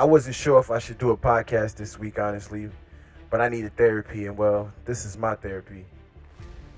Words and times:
I 0.00 0.04
wasn't 0.04 0.34
sure 0.34 0.58
if 0.58 0.70
I 0.70 0.78
should 0.78 0.96
do 0.96 1.10
a 1.10 1.16
podcast 1.16 1.74
this 1.74 1.98
week, 1.98 2.18
honestly, 2.18 2.70
but 3.28 3.42
I 3.42 3.50
needed 3.50 3.76
therapy, 3.76 4.28
and 4.28 4.34
well, 4.34 4.72
this 4.86 5.04
is 5.04 5.18
my 5.18 5.34
therapy. 5.34 5.84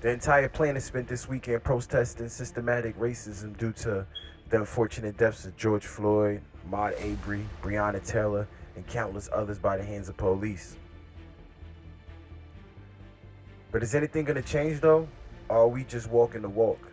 The 0.01 0.09
entire 0.09 0.49
planet 0.49 0.83
spent 0.83 1.07
this 1.07 1.29
weekend 1.29 1.63
protesting 1.63 2.27
systematic 2.27 2.99
racism 2.99 3.57
due 3.57 3.71
to 3.71 4.05
the 4.49 4.57
unfortunate 4.57 5.15
deaths 5.15 5.45
of 5.45 5.55
George 5.55 5.85
Floyd, 5.85 6.41
Ahmaud 6.67 7.01
Arbery, 7.01 7.45
Breonna 7.61 8.05
Taylor, 8.05 8.45
and 8.75 8.85
countless 8.87 9.29
others 9.31 9.57
by 9.57 9.77
the 9.77 9.85
hands 9.85 10.09
of 10.09 10.17
police. 10.17 10.75
But 13.71 13.83
is 13.83 13.95
anything 13.95 14.25
going 14.25 14.35
to 14.35 14.41
change 14.41 14.81
though? 14.81 15.07
Or 15.47 15.59
are 15.59 15.67
we 15.69 15.85
just 15.85 16.09
walking 16.09 16.41
the 16.41 16.49
walk? 16.49 16.92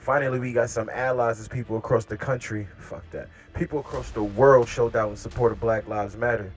Finally, 0.00 0.38
we 0.38 0.50
got 0.54 0.70
some 0.70 0.88
allies 0.88 1.38
as 1.40 1.46
people 1.46 1.76
across 1.76 2.06
the 2.06 2.16
country, 2.16 2.66
fuck 2.78 3.04
that, 3.10 3.28
people 3.52 3.80
across 3.80 4.10
the 4.12 4.22
world 4.22 4.66
showed 4.66 4.96
out 4.96 5.10
in 5.10 5.16
support 5.16 5.52
of 5.52 5.60
Black 5.60 5.86
Lives 5.88 6.16
Matter. 6.16 6.50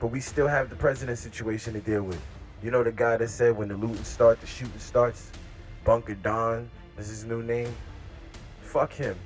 But 0.00 0.06
we 0.06 0.18
still 0.18 0.48
have 0.48 0.70
the 0.70 0.76
president 0.76 1.18
situation 1.18 1.74
to 1.74 1.80
deal 1.80 2.02
with. 2.02 2.20
You 2.62 2.70
know 2.70 2.82
the 2.82 2.90
guy 2.90 3.18
that 3.18 3.28
said 3.28 3.54
when 3.54 3.68
the 3.68 3.76
looting 3.76 4.02
starts, 4.02 4.40
the 4.40 4.46
shooting 4.46 4.78
starts? 4.78 5.30
Bunker 5.84 6.14
Don 6.14 6.70
is 6.96 7.08
his 7.08 7.26
new 7.26 7.42
name. 7.42 7.74
Fuck 8.62 8.94
him. 8.94 9.16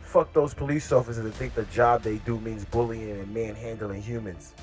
Fuck 0.00 0.32
those 0.32 0.54
police 0.54 0.90
officers 0.90 1.22
that 1.22 1.34
think 1.34 1.54
the 1.54 1.64
job 1.64 2.02
they 2.02 2.16
do 2.16 2.40
means 2.40 2.64
bullying 2.64 3.10
and 3.10 3.34
manhandling 3.34 4.00
humans. 4.00 4.54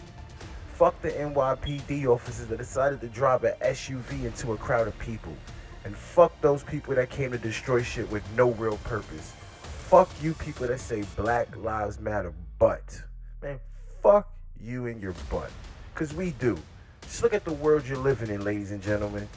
Fuck 0.74 1.00
the 1.04 1.12
NYPD 1.12 2.08
officers 2.08 2.48
that 2.48 2.58
decided 2.58 3.00
to 3.02 3.08
drive 3.10 3.44
an 3.44 3.54
SUV 3.62 4.26
into 4.26 4.54
a 4.54 4.58
crowd 4.58 4.88
of 4.88 4.98
people. 4.98 5.34
And 5.84 5.96
fuck 5.96 6.40
those 6.42 6.64
people 6.64 6.96
that 6.96 7.10
came 7.10 7.32
to 7.32 7.38
destroy 7.38 7.82
shit 7.82 8.10
with 8.12 8.24
no 8.36 8.52
real 8.52 8.78
purpose. 8.78 9.34
Fuck 9.62 10.10
you 10.22 10.34
people 10.36 10.68
that 10.68 10.80
say 10.80 11.04
Black 11.16 11.56
Lives 11.58 12.00
Matter, 12.00 12.34
but. 12.60 13.02
Man, 13.42 13.60
fuck 14.02 14.30
you 14.60 14.86
and 14.86 15.02
your 15.02 15.14
butt. 15.30 15.52
Cause 15.96 16.14
we 16.14 16.32
do. 16.32 16.58
Just 17.02 17.24
look 17.24 17.34
at 17.34 17.44
the 17.44 17.54
world 17.54 17.86
you're 17.88 17.98
living 17.98 18.30
in, 18.30 18.44
ladies 18.44 18.72
and 18.72 18.82
gentlemen. 18.82 19.28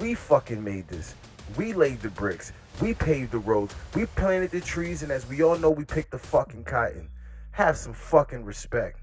We 0.00 0.14
fucking 0.14 0.62
made 0.62 0.88
this. 0.88 1.14
We 1.56 1.72
laid 1.72 2.00
the 2.00 2.10
bricks. 2.10 2.52
We 2.80 2.94
paved 2.94 3.32
the 3.32 3.38
roads. 3.38 3.74
We 3.94 4.06
planted 4.06 4.50
the 4.50 4.60
trees, 4.60 5.02
and 5.02 5.12
as 5.12 5.26
we 5.28 5.42
all 5.42 5.56
know, 5.56 5.70
we 5.70 5.84
picked 5.84 6.10
the 6.10 6.18
fucking 6.18 6.64
cotton. 6.64 7.08
Have 7.52 7.76
some 7.76 7.92
fucking 7.92 8.44
respect. 8.44 8.98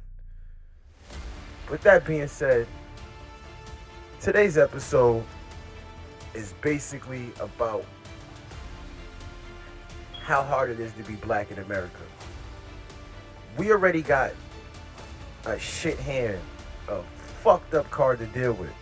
With 1.70 1.82
that 1.82 2.06
being 2.06 2.28
said, 2.28 2.68
today's 4.20 4.58
episode 4.58 5.24
is 6.34 6.54
basically 6.62 7.32
about 7.40 7.86
how 10.22 10.44
hard 10.44 10.70
it 10.70 10.80
is 10.80 10.94
to 10.94 11.04
be 11.04 11.16
black 11.16 11.52
in 11.52 11.60
America. 11.60 12.02
We 13.58 13.72
already 13.72 14.02
got 14.02 14.32
a 15.46 15.58
shit 15.58 15.98
hand, 15.98 16.40
a 16.88 17.02
fucked 17.44 17.74
up 17.74 17.90
card 17.90 18.20
to 18.20 18.28
deal 18.28 18.54
with. 18.54 18.74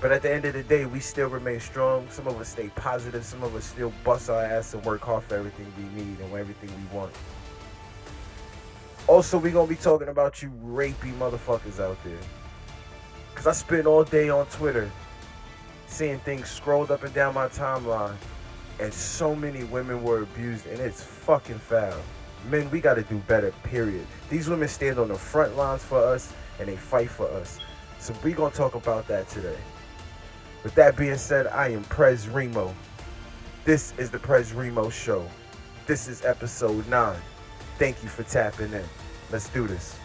But 0.00 0.12
at 0.12 0.22
the 0.22 0.32
end 0.32 0.44
of 0.44 0.52
the 0.52 0.62
day, 0.62 0.84
we 0.84 1.00
still 1.00 1.28
remain 1.28 1.58
strong. 1.58 2.06
Some 2.10 2.26
of 2.28 2.38
us 2.40 2.50
stay 2.50 2.68
positive. 2.76 3.24
Some 3.24 3.42
of 3.42 3.54
us 3.56 3.64
still 3.64 3.92
bust 4.04 4.28
our 4.28 4.44
ass 4.44 4.74
and 4.74 4.84
work 4.84 5.00
hard 5.00 5.24
for 5.24 5.36
everything 5.36 5.66
we 5.76 5.84
need 6.00 6.20
and 6.20 6.32
everything 6.34 6.70
we 6.70 6.96
want. 6.96 7.12
Also, 9.08 9.38
we 9.38 9.50
gonna 9.50 9.66
be 9.66 9.76
talking 9.76 10.08
about 10.08 10.42
you 10.42 10.50
rapey 10.64 11.16
motherfuckers 11.18 11.80
out 11.80 11.96
there. 12.04 12.18
Cause 13.34 13.46
I 13.46 13.52
spent 13.52 13.86
all 13.86 14.04
day 14.04 14.28
on 14.28 14.46
Twitter 14.46 14.90
seeing 15.96 16.18
things 16.20 16.50
scrolled 16.50 16.90
up 16.90 17.04
and 17.04 17.14
down 17.14 17.32
my 17.32 17.48
timeline. 17.48 18.14
And 18.78 18.92
so 18.92 19.34
many 19.34 19.64
women 19.64 20.02
were 20.02 20.22
abused 20.22 20.66
and 20.66 20.78
it's 20.78 21.02
fucking 21.02 21.58
foul. 21.58 21.98
Men, 22.50 22.70
we 22.70 22.82
gotta 22.82 23.02
do 23.02 23.16
better, 23.26 23.50
period. 23.62 24.06
These 24.28 24.50
women 24.50 24.68
stand 24.68 24.98
on 24.98 25.08
the 25.08 25.14
front 25.14 25.56
lines 25.56 25.82
for 25.82 25.98
us 25.98 26.34
and 26.60 26.68
they 26.68 26.76
fight 26.76 27.08
for 27.08 27.26
us. 27.28 27.58
So 27.98 28.14
we 28.22 28.32
gonna 28.32 28.54
talk 28.54 28.74
about 28.74 29.08
that 29.08 29.26
today. 29.30 29.56
With 30.62 30.74
that 30.74 30.98
being 30.98 31.16
said, 31.16 31.46
I 31.46 31.68
am 31.68 31.82
Prez 31.84 32.28
Remo. 32.28 32.74
This 33.64 33.94
is 33.96 34.10
the 34.10 34.18
Prez 34.18 34.52
Remo 34.52 34.90
Show. 34.90 35.26
This 35.86 36.08
is 36.08 36.22
episode 36.26 36.86
9. 36.88 37.16
Thank 37.78 38.02
you 38.02 38.10
for 38.10 38.22
tapping 38.24 38.72
in. 38.74 38.84
Let's 39.32 39.48
do 39.48 39.66
this. 39.66 39.96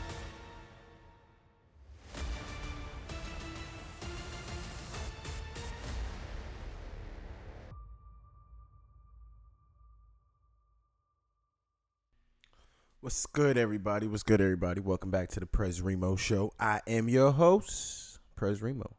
What's 13.11 13.25
good, 13.25 13.57
everybody? 13.57 14.07
What's 14.07 14.23
good, 14.23 14.39
everybody? 14.39 14.79
Welcome 14.79 15.11
back 15.11 15.27
to 15.31 15.41
the 15.41 15.45
Prez 15.45 15.81
Remo 15.81 16.15
Show. 16.15 16.53
I 16.57 16.79
am 16.87 17.09
your 17.09 17.33
host, 17.33 18.19
Prez 18.37 18.61
Remo. 18.61 18.95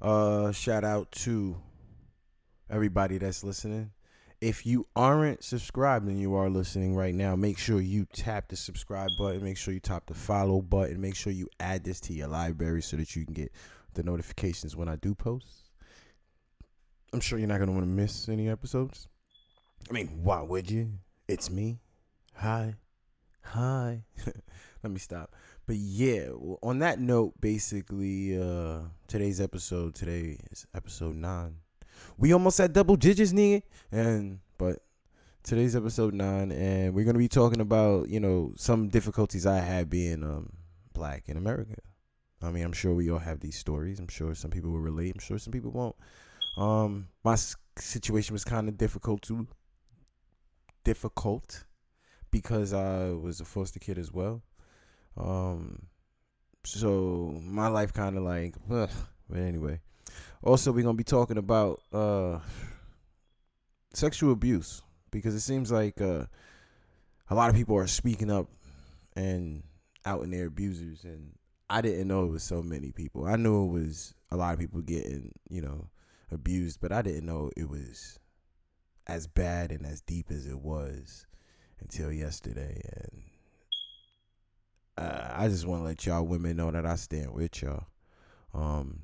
Uh, 0.00 0.52
shout 0.52 0.84
out 0.84 1.12
to 1.12 1.60
everybody 2.70 3.18
that's 3.18 3.44
listening. 3.44 3.90
If 4.40 4.64
you 4.64 4.86
aren't 4.96 5.44
subscribed 5.44 6.06
and 6.06 6.18
you 6.18 6.34
are 6.34 6.48
listening 6.48 6.94
right 6.94 7.14
now, 7.14 7.36
make 7.36 7.58
sure 7.58 7.78
you 7.78 8.06
tap 8.06 8.48
the 8.48 8.56
subscribe 8.56 9.10
button. 9.18 9.44
Make 9.44 9.58
sure 9.58 9.74
you 9.74 9.80
tap 9.80 10.06
the 10.06 10.14
follow 10.14 10.62
button. 10.62 10.98
Make 10.98 11.14
sure 11.14 11.30
you 11.30 11.50
add 11.60 11.84
this 11.84 12.00
to 12.00 12.14
your 12.14 12.28
library 12.28 12.80
so 12.80 12.96
that 12.96 13.14
you 13.14 13.26
can 13.26 13.34
get 13.34 13.52
the 13.92 14.02
notifications 14.02 14.76
when 14.76 14.88
I 14.88 14.96
do 14.96 15.14
post. 15.14 15.72
I'm 17.12 17.20
sure 17.20 17.38
you're 17.38 17.48
not 17.48 17.58
going 17.58 17.68
to 17.68 17.74
want 17.74 17.84
to 17.84 17.92
miss 17.92 18.30
any 18.30 18.48
episodes. 18.48 19.08
I 19.90 19.92
mean, 19.92 20.08
why 20.22 20.40
would 20.40 20.70
you? 20.70 20.92
It's 21.28 21.50
me. 21.50 21.80
Hi. 22.38 22.76
Hi. 23.42 24.04
Let 24.84 24.92
me 24.92 25.00
stop. 25.00 25.34
But 25.66 25.74
yeah, 25.74 26.28
on 26.62 26.78
that 26.78 27.00
note, 27.00 27.34
basically, 27.40 28.40
uh 28.40 28.82
today's 29.08 29.40
episode, 29.40 29.96
today 29.96 30.38
is 30.52 30.64
episode 30.72 31.16
nine. 31.16 31.56
We 32.16 32.32
almost 32.32 32.60
at 32.60 32.72
double 32.72 32.94
digits, 32.94 33.32
nigga. 33.32 33.62
And 33.90 34.38
but 34.56 34.78
today's 35.42 35.74
episode 35.74 36.14
nine, 36.14 36.52
and 36.52 36.94
we're 36.94 37.04
gonna 37.04 37.18
be 37.18 37.26
talking 37.26 37.60
about, 37.60 38.08
you 38.08 38.20
know, 38.20 38.52
some 38.56 38.88
difficulties 38.88 39.44
I 39.44 39.58
had 39.58 39.90
being 39.90 40.22
um 40.22 40.52
black 40.94 41.28
in 41.28 41.36
America. 41.36 41.74
I 42.40 42.52
mean, 42.52 42.62
I'm 42.62 42.72
sure 42.72 42.94
we 42.94 43.10
all 43.10 43.18
have 43.18 43.40
these 43.40 43.58
stories. 43.58 43.98
I'm 43.98 44.06
sure 44.06 44.32
some 44.36 44.52
people 44.52 44.70
will 44.70 44.78
relate. 44.78 45.12
I'm 45.12 45.20
sure 45.20 45.38
some 45.38 45.52
people 45.52 45.72
won't. 45.72 45.96
Um, 46.56 47.08
my 47.24 47.36
situation 47.80 48.32
was 48.32 48.44
kind 48.44 48.68
of 48.68 48.78
difficult 48.78 49.22
to 49.22 49.48
Difficult 50.84 51.64
because 52.30 52.72
I 52.72 53.10
was 53.10 53.40
a 53.40 53.44
foster 53.44 53.78
kid 53.78 53.98
as 53.98 54.12
well. 54.12 54.42
Um, 55.16 55.86
so 56.64 57.40
my 57.42 57.68
life 57.68 57.92
kind 57.92 58.16
of 58.16 58.22
like, 58.22 58.54
ugh. 58.70 58.90
but 59.28 59.38
anyway. 59.38 59.80
Also, 60.42 60.72
we're 60.72 60.84
gonna 60.84 60.94
be 60.94 61.04
talking 61.04 61.38
about 61.38 61.80
uh 61.92 62.38
sexual 63.92 64.32
abuse 64.32 64.82
because 65.10 65.34
it 65.34 65.40
seems 65.40 65.72
like 65.72 66.00
uh 66.00 66.24
a 67.30 67.34
lot 67.34 67.50
of 67.50 67.56
people 67.56 67.76
are 67.76 67.86
speaking 67.86 68.30
up 68.30 68.46
and 69.16 69.62
out 70.04 70.22
in 70.22 70.30
their 70.30 70.46
abusers, 70.46 71.04
and 71.04 71.32
I 71.68 71.80
didn't 71.80 72.08
know 72.08 72.24
it 72.24 72.30
was 72.30 72.42
so 72.42 72.62
many 72.62 72.92
people. 72.92 73.26
I 73.26 73.36
knew 73.36 73.64
it 73.64 73.72
was 73.72 74.14
a 74.30 74.36
lot 74.36 74.54
of 74.54 74.60
people 74.60 74.80
getting, 74.80 75.32
you 75.50 75.60
know, 75.60 75.90
abused, 76.30 76.80
but 76.80 76.92
I 76.92 77.02
didn't 77.02 77.26
know 77.26 77.50
it 77.56 77.68
was 77.68 78.18
as 79.06 79.26
bad 79.26 79.72
and 79.72 79.84
as 79.84 80.00
deep 80.02 80.30
as 80.30 80.46
it 80.46 80.60
was 80.60 81.26
until 81.80 82.12
yesterday, 82.12 82.80
and 82.96 83.22
uh, 84.96 85.32
I 85.34 85.48
just 85.48 85.66
want 85.66 85.82
to 85.82 85.84
let 85.84 86.06
y'all 86.06 86.26
women 86.26 86.56
know 86.56 86.70
that 86.70 86.86
I 86.86 86.96
stand 86.96 87.32
with 87.32 87.62
y'all. 87.62 87.86
Um, 88.54 89.00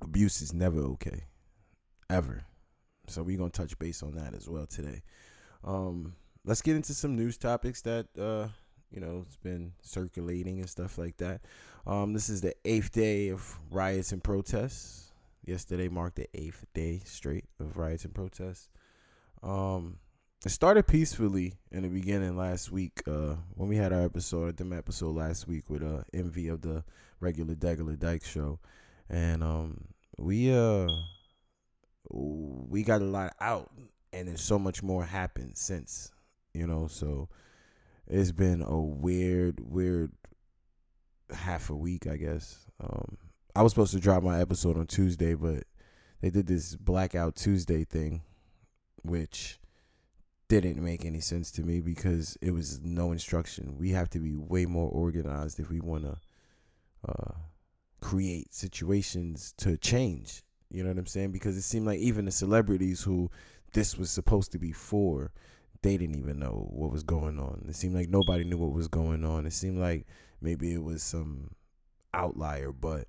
abuse 0.00 0.40
is 0.42 0.52
never 0.52 0.78
okay, 0.80 1.24
ever. 2.08 2.44
So 3.08 3.22
we're 3.22 3.38
gonna 3.38 3.50
touch 3.50 3.78
base 3.78 4.02
on 4.02 4.14
that 4.16 4.34
as 4.34 4.48
well 4.48 4.66
today. 4.66 5.02
Um, 5.64 6.14
let's 6.44 6.62
get 6.62 6.76
into 6.76 6.94
some 6.94 7.16
news 7.16 7.38
topics 7.38 7.82
that 7.82 8.06
uh, 8.18 8.48
you 8.90 9.00
know 9.00 9.24
it's 9.26 9.36
been 9.36 9.72
circulating 9.82 10.58
and 10.58 10.68
stuff 10.68 10.98
like 10.98 11.16
that. 11.18 11.40
Um, 11.86 12.12
this 12.12 12.28
is 12.28 12.40
the 12.40 12.54
eighth 12.64 12.92
day 12.92 13.28
of 13.28 13.58
riots 13.70 14.12
and 14.12 14.22
protests. 14.22 15.12
Yesterday 15.44 15.88
marked 15.88 16.16
the 16.16 16.28
eighth 16.34 16.64
day 16.74 17.00
straight 17.04 17.44
of 17.60 17.76
riots 17.76 18.04
and 18.04 18.14
protests. 18.14 18.68
Um, 19.42 19.98
it 20.44 20.50
started 20.50 20.86
peacefully 20.86 21.54
in 21.70 21.82
the 21.82 21.88
beginning 21.88 22.36
last 22.36 22.70
week 22.70 23.02
uh, 23.06 23.36
when 23.54 23.68
we 23.68 23.76
had 23.76 23.92
our 23.92 24.04
episode, 24.04 24.56
the 24.56 24.76
episode 24.76 25.16
last 25.16 25.48
week 25.48 25.68
with 25.68 25.82
uh, 25.82 26.02
envy 26.12 26.48
of 26.48 26.60
the 26.60 26.84
regular 27.20 27.54
Degular 27.54 27.98
Dyke 27.98 28.24
show, 28.24 28.58
and 29.08 29.42
um, 29.42 29.88
we 30.18 30.54
uh 30.54 30.86
we 32.10 32.82
got 32.82 33.02
a 33.02 33.06
lot 33.06 33.34
out, 33.40 33.70
and 34.12 34.28
then 34.28 34.36
so 34.36 34.58
much 34.58 34.82
more 34.82 35.04
happened 35.04 35.56
since, 35.56 36.12
you 36.54 36.66
know. 36.66 36.86
So 36.86 37.28
it's 38.06 38.32
been 38.32 38.62
a 38.62 38.78
weird, 38.78 39.60
weird 39.60 40.12
half 41.32 41.70
a 41.70 41.74
week, 41.74 42.06
I 42.06 42.16
guess. 42.16 42.66
Um, 42.80 43.16
I 43.54 43.62
was 43.62 43.72
supposed 43.72 43.94
to 43.94 44.00
drop 44.00 44.22
my 44.22 44.40
episode 44.40 44.76
on 44.76 44.86
Tuesday, 44.86 45.34
but 45.34 45.64
they 46.20 46.30
did 46.30 46.46
this 46.46 46.76
blackout 46.76 47.36
Tuesday 47.36 47.84
thing, 47.84 48.22
which 49.02 49.58
didn't 50.48 50.82
make 50.82 51.04
any 51.04 51.20
sense 51.20 51.50
to 51.52 51.62
me 51.62 51.80
because 51.80 52.36
it 52.40 52.52
was 52.52 52.80
no 52.82 53.12
instruction. 53.12 53.76
We 53.78 53.90
have 53.90 54.08
to 54.10 54.18
be 54.18 54.34
way 54.34 54.66
more 54.66 54.88
organized 54.88 55.58
if 55.58 55.70
we 55.70 55.80
want 55.80 56.04
to 56.04 56.18
uh, 57.08 57.34
create 58.00 58.54
situations 58.54 59.52
to 59.58 59.76
change. 59.76 60.42
You 60.70 60.82
know 60.82 60.90
what 60.90 60.98
I'm 60.98 61.06
saying? 61.06 61.32
Because 61.32 61.56
it 61.56 61.62
seemed 61.62 61.86
like 61.86 61.98
even 61.98 62.24
the 62.24 62.30
celebrities 62.30 63.02
who 63.02 63.30
this 63.72 63.96
was 63.96 64.10
supposed 64.10 64.52
to 64.52 64.58
be 64.58 64.72
for, 64.72 65.32
they 65.82 65.96
didn't 65.96 66.16
even 66.16 66.38
know 66.38 66.68
what 66.70 66.92
was 66.92 67.02
going 67.02 67.38
on. 67.38 67.66
It 67.68 67.76
seemed 67.76 67.94
like 67.94 68.08
nobody 68.08 68.44
knew 68.44 68.58
what 68.58 68.72
was 68.72 68.88
going 68.88 69.24
on. 69.24 69.46
It 69.46 69.52
seemed 69.52 69.78
like 69.78 70.06
maybe 70.40 70.72
it 70.72 70.82
was 70.82 71.02
some 71.02 71.50
outlier, 72.14 72.72
but 72.72 73.06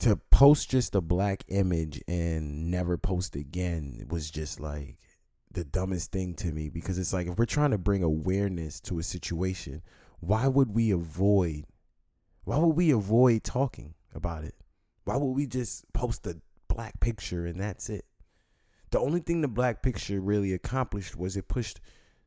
to 0.00 0.16
post 0.30 0.70
just 0.70 0.94
a 0.94 1.00
black 1.00 1.44
image 1.48 2.02
and 2.08 2.70
never 2.70 2.96
post 2.96 3.36
again 3.36 4.06
was 4.10 4.30
just 4.30 4.58
like 4.58 4.96
the 5.54 5.64
dumbest 5.64 6.12
thing 6.12 6.34
to 6.34 6.52
me 6.52 6.68
because 6.68 6.98
it's 6.98 7.12
like 7.12 7.26
if 7.26 7.38
we're 7.38 7.44
trying 7.44 7.70
to 7.70 7.78
bring 7.78 8.02
awareness 8.02 8.80
to 8.80 8.98
a 8.98 9.02
situation, 9.02 9.82
why 10.20 10.46
would 10.46 10.74
we 10.74 10.90
avoid 10.90 11.64
why 12.44 12.58
would 12.58 12.76
we 12.76 12.90
avoid 12.90 13.44
talking 13.44 13.94
about 14.14 14.44
it? 14.44 14.54
Why 15.04 15.16
would 15.16 15.32
we 15.32 15.46
just 15.46 15.90
post 15.92 16.26
a 16.26 16.40
black 16.68 16.98
picture 17.00 17.46
and 17.46 17.60
that's 17.60 17.88
it? 17.88 18.04
The 18.90 18.98
only 18.98 19.20
thing 19.20 19.40
the 19.40 19.48
black 19.48 19.82
picture 19.82 20.20
really 20.20 20.52
accomplished 20.52 21.16
was 21.16 21.36
it 21.36 21.48
pushed 21.48 21.80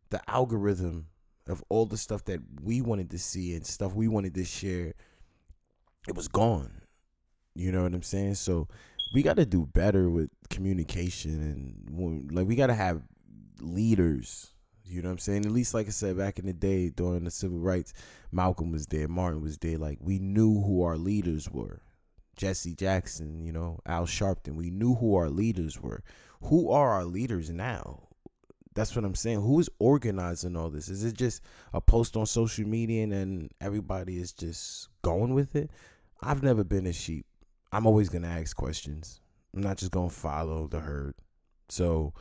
the 0.09 0.21
algorithm 0.29 1.07
of 1.47 1.63
all 1.69 1.85
the 1.85 1.97
stuff 1.97 2.23
that 2.25 2.39
we 2.61 2.81
wanted 2.81 3.11
to 3.11 3.19
see 3.19 3.53
and 3.55 3.65
stuff 3.65 3.93
we 3.93 4.07
wanted 4.07 4.33
to 4.35 4.45
share. 4.45 4.93
It 6.07 6.15
was 6.15 6.27
gone. 6.27 6.81
You 7.53 7.71
know 7.71 7.83
what 7.83 7.93
I'm 7.93 8.01
saying? 8.01 8.35
So 8.35 8.67
we 9.13 9.21
got 9.21 9.35
to 9.37 9.45
do 9.45 9.65
better 9.65 10.09
with 10.09 10.29
communication 10.49 11.41
and 11.41 12.31
like 12.31 12.47
we 12.47 12.55
got 12.55 12.67
to 12.67 12.73
have 12.73 13.01
leaders. 13.65 14.51
You 14.83 15.01
know 15.01 15.09
what 15.09 15.13
I'm 15.13 15.19
saying? 15.19 15.45
At 15.45 15.51
least, 15.51 15.73
like 15.73 15.87
I 15.87 15.91
said, 15.91 16.17
back 16.17 16.37
in 16.37 16.45
the 16.45 16.53
day 16.53 16.89
during 16.89 17.23
the 17.23 17.31
civil 17.31 17.57
rights, 17.57 17.93
Malcolm 18.31 18.71
was 18.71 18.85
there, 18.87 19.07
Martin 19.07 19.41
was 19.41 19.57
there. 19.57 19.77
Like 19.77 19.97
we 19.99 20.19
knew 20.19 20.61
who 20.61 20.83
our 20.83 20.97
leaders 20.97 21.49
were. 21.49 21.81
Jesse 22.35 22.75
Jackson, 22.75 23.41
you 23.41 23.51
know, 23.51 23.79
Al 23.85 24.05
Sharpton. 24.05 24.55
We 24.55 24.69
knew 24.69 24.95
who 24.95 25.15
our 25.15 25.29
leaders 25.29 25.81
were. 25.81 26.03
Who 26.43 26.69
are 26.69 26.91
our 26.91 27.05
leaders 27.05 27.49
now? 27.49 28.09
That's 28.75 28.95
what 28.95 29.05
I'm 29.05 29.15
saying. 29.15 29.41
Who 29.41 29.59
is 29.59 29.69
organizing 29.79 30.57
all 30.57 30.69
this? 30.69 30.89
Is 30.89 31.03
it 31.05 31.17
just 31.17 31.41
a 31.73 31.79
post 31.79 32.17
on 32.17 32.25
social 32.25 32.67
media 32.67 33.03
and 33.03 33.13
then 33.13 33.49
everybody 33.61 34.17
is 34.17 34.33
just 34.33 34.89
going 35.01 35.33
with 35.33 35.55
it? 35.55 35.71
I've 36.21 36.43
never 36.43 36.63
been 36.63 36.85
a 36.85 36.93
sheep. 36.93 37.25
I'm 37.71 37.87
always 37.87 38.09
gonna 38.09 38.27
ask 38.27 38.55
questions. 38.55 39.21
I'm 39.53 39.61
not 39.61 39.77
just 39.77 39.91
gonna 39.91 40.09
follow 40.09 40.67
the 40.67 40.81
herd. 40.81 41.15
So, 41.69 42.13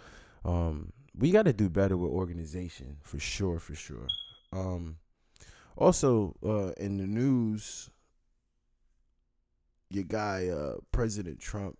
um, 0.45 0.93
we 1.17 1.31
got 1.31 1.45
to 1.45 1.53
do 1.53 1.69
better 1.69 1.97
with 1.97 2.11
organization 2.11 2.97
for 3.03 3.19
sure, 3.19 3.59
for 3.59 3.75
sure. 3.75 4.09
Um, 4.53 4.97
also, 5.77 6.37
uh, 6.45 6.73
in 6.83 6.99
the 6.99 7.07
news, 7.07 7.91
your 9.91 10.05
guy, 10.05 10.49
uh, 10.49 10.77
President 10.93 11.41
Trump, 11.41 11.79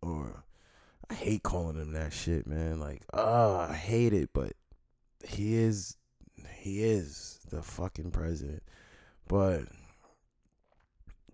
or 0.00 0.44
I 1.10 1.14
hate 1.14 1.42
calling 1.42 1.76
him 1.76 1.92
that 1.92 2.12
shit, 2.12 2.46
man. 2.46 2.78
Like, 2.80 3.02
oh, 3.12 3.56
I 3.56 3.74
hate 3.74 4.12
it, 4.12 4.30
but 4.32 4.52
he 5.24 5.54
is, 5.54 5.96
he 6.56 6.82
is 6.84 7.40
the 7.50 7.62
fucking 7.62 8.10
president. 8.10 8.62
But 9.28 9.62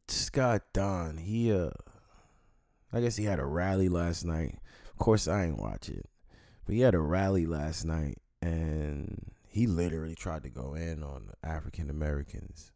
Scott 0.09 0.63
Don, 0.73 1.19
he, 1.19 1.53
uh, 1.53 1.71
I 2.93 3.01
guess 3.01 3.17
he 3.17 3.25
had 3.25 3.39
a 3.39 3.47
rally 3.47 3.89
last 3.89 4.25
night. 4.25 4.59
Of 4.91 4.99
course, 4.99 5.29
I 5.29 5.45
ain't 5.45 5.59
watch 5.59 5.89
it. 5.89 6.07
But 6.69 6.75
he 6.75 6.83
had 6.83 6.95
a 6.95 7.01
rally 7.01 7.47
last 7.47 7.87
night 7.87 8.19
and 8.43 9.33
he 9.49 9.67
literally 9.67 10.15
tried 10.15 10.43
to 10.43 10.51
go 10.51 10.75
in 10.75 11.03
on 11.03 11.31
African 11.43 11.89
Americans. 11.89 12.73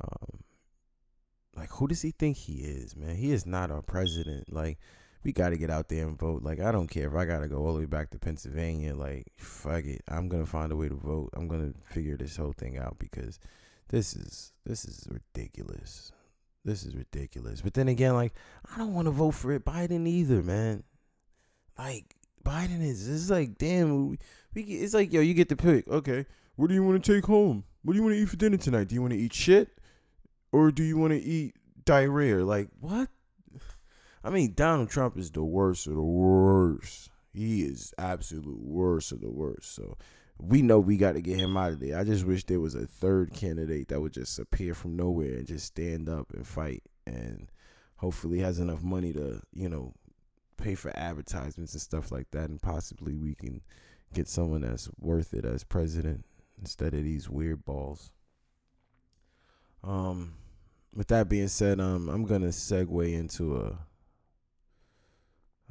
Um, 0.00 0.44
like, 1.56 1.68
who 1.70 1.88
does 1.88 2.02
he 2.02 2.12
think 2.12 2.36
he 2.36 2.60
is, 2.60 2.94
man? 2.94 3.16
He 3.16 3.32
is 3.32 3.44
not 3.44 3.72
our 3.72 3.82
president. 3.82 4.52
Like, 4.52 4.78
we 5.24 5.32
got 5.32 5.48
to 5.48 5.56
get 5.56 5.68
out 5.68 5.88
there 5.88 6.06
and 6.06 6.16
vote. 6.16 6.44
Like, 6.44 6.60
I 6.60 6.70
don't 6.70 6.86
care 6.86 7.08
if 7.08 7.14
I 7.14 7.24
got 7.24 7.40
to 7.40 7.48
go 7.48 7.56
all 7.56 7.72
the 7.72 7.80
way 7.80 7.86
back 7.86 8.10
to 8.10 8.20
Pennsylvania. 8.20 8.94
Like, 8.94 9.26
fuck 9.36 9.84
it. 9.84 10.02
I'm 10.06 10.28
going 10.28 10.44
to 10.44 10.48
find 10.48 10.70
a 10.70 10.76
way 10.76 10.88
to 10.88 10.94
vote. 10.94 11.30
I'm 11.32 11.48
going 11.48 11.72
to 11.72 11.92
figure 11.92 12.16
this 12.16 12.36
whole 12.36 12.52
thing 12.52 12.78
out 12.78 13.00
because 13.00 13.40
this 13.88 14.14
is 14.14 14.52
this 14.64 14.84
is 14.84 15.08
ridiculous. 15.10 16.12
This 16.64 16.84
is 16.84 16.94
ridiculous. 16.94 17.62
But 17.62 17.74
then 17.74 17.88
again, 17.88 18.14
like, 18.14 18.34
I 18.72 18.78
don't 18.78 18.94
want 18.94 19.06
to 19.06 19.10
vote 19.10 19.32
for 19.32 19.50
it 19.50 19.64
Biden 19.64 20.06
either, 20.06 20.40
man. 20.40 20.84
Like, 21.76 22.14
Biden 22.44 22.82
is. 22.82 23.08
It's 23.08 23.30
like, 23.30 23.58
damn, 23.58 24.10
we, 24.10 24.18
we 24.54 24.62
it's 24.62 24.94
like, 24.94 25.12
yo, 25.12 25.20
you 25.20 25.34
get 25.34 25.48
the 25.48 25.56
pick. 25.56 25.88
Okay, 25.88 26.26
what 26.56 26.68
do 26.68 26.74
you 26.74 26.82
want 26.82 27.02
to 27.02 27.12
take 27.14 27.26
home? 27.26 27.64
What 27.82 27.92
do 27.92 27.98
you 27.98 28.02
want 28.02 28.14
to 28.16 28.20
eat 28.20 28.28
for 28.28 28.36
dinner 28.36 28.56
tonight? 28.56 28.88
Do 28.88 28.94
you 28.94 29.02
want 29.02 29.12
to 29.12 29.18
eat 29.18 29.32
shit, 29.32 29.78
or 30.52 30.70
do 30.70 30.82
you 30.82 30.96
want 30.96 31.12
to 31.12 31.20
eat 31.20 31.54
diarrhea? 31.84 32.44
Like 32.44 32.68
what? 32.80 33.08
I 34.24 34.30
mean, 34.30 34.54
Donald 34.54 34.90
Trump 34.90 35.16
is 35.16 35.30
the 35.30 35.44
worst 35.44 35.86
of 35.86 35.94
the 35.94 36.02
worst. 36.02 37.10
He 37.32 37.62
is 37.62 37.94
absolute 37.98 38.60
worst 38.60 39.12
of 39.12 39.20
the 39.20 39.30
worst. 39.30 39.74
So 39.74 39.96
we 40.40 40.62
know 40.62 40.78
we 40.78 40.96
got 40.96 41.12
to 41.12 41.20
get 41.20 41.38
him 41.38 41.56
out 41.56 41.72
of 41.72 41.80
there. 41.80 41.98
I 41.98 42.04
just 42.04 42.24
wish 42.24 42.44
there 42.44 42.60
was 42.60 42.74
a 42.74 42.86
third 42.86 43.32
candidate 43.32 43.88
that 43.88 44.00
would 44.00 44.12
just 44.12 44.38
appear 44.38 44.74
from 44.74 44.96
nowhere 44.96 45.34
and 45.34 45.46
just 45.46 45.66
stand 45.66 46.08
up 46.08 46.32
and 46.32 46.46
fight 46.46 46.82
and 47.06 47.50
hopefully 47.96 48.38
has 48.40 48.58
enough 48.58 48.82
money 48.82 49.12
to, 49.12 49.40
you 49.52 49.68
know, 49.68 49.94
pay 50.58 50.74
for 50.74 50.94
advertisements 50.96 51.72
and 51.72 51.80
stuff 51.80 52.12
like 52.12 52.30
that, 52.32 52.50
and 52.50 52.60
possibly 52.60 53.16
we 53.16 53.34
can 53.34 53.62
get 54.12 54.28
someone 54.28 54.62
that's 54.62 54.90
worth 54.98 55.32
it 55.32 55.44
as 55.44 55.64
president 55.64 56.24
instead 56.60 56.94
of 56.94 57.04
these 57.04 57.30
weird 57.30 57.64
balls. 57.64 58.10
Um, 59.82 60.34
with 60.94 61.08
that 61.08 61.28
being 61.28 61.48
said, 61.48 61.80
um, 61.80 62.08
I'm 62.08 62.24
gonna 62.24 62.48
segue 62.48 63.12
into 63.12 63.56
a. 63.56 63.78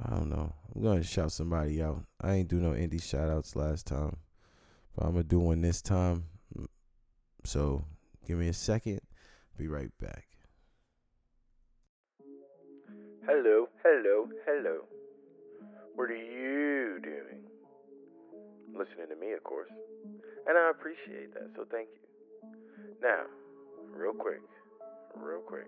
I 0.03 0.11
don't 0.11 0.29
know. 0.29 0.53
I'm 0.75 0.83
gonna 0.83 1.03
shout 1.03 1.31
somebody 1.31 1.81
out. 1.81 2.03
I 2.21 2.33
ain't 2.33 2.49
do 2.49 2.57
no 2.57 2.71
indie 2.71 3.01
shout 3.03 3.29
outs 3.29 3.55
last 3.55 3.87
time, 3.87 4.17
but 4.95 5.05
I'm 5.05 5.11
gonna 5.11 5.23
do 5.23 5.39
one 5.39 5.61
this 5.61 5.81
time. 5.81 6.25
So 7.43 7.85
give 8.25 8.37
me 8.37 8.47
a 8.47 8.53
second. 8.53 9.01
Be 9.57 9.67
right 9.67 9.91
back. 9.99 10.36
Hello, 13.27 13.67
hello, 13.83 14.29
hello. 14.45 14.87
What 15.95 16.09
are 16.09 16.15
you 16.15 16.97
doing? 17.03 17.43
Listening 18.71 19.09
to 19.09 19.17
me, 19.19 19.33
of 19.33 19.43
course. 19.43 19.69
And 20.47 20.57
I 20.57 20.71
appreciate 20.71 21.33
that, 21.33 21.51
so 21.53 21.65
thank 21.69 21.89
you. 21.91 21.99
Now, 23.01 23.23
real 23.91 24.13
quick, 24.13 24.39
real 25.13 25.41
quick, 25.41 25.67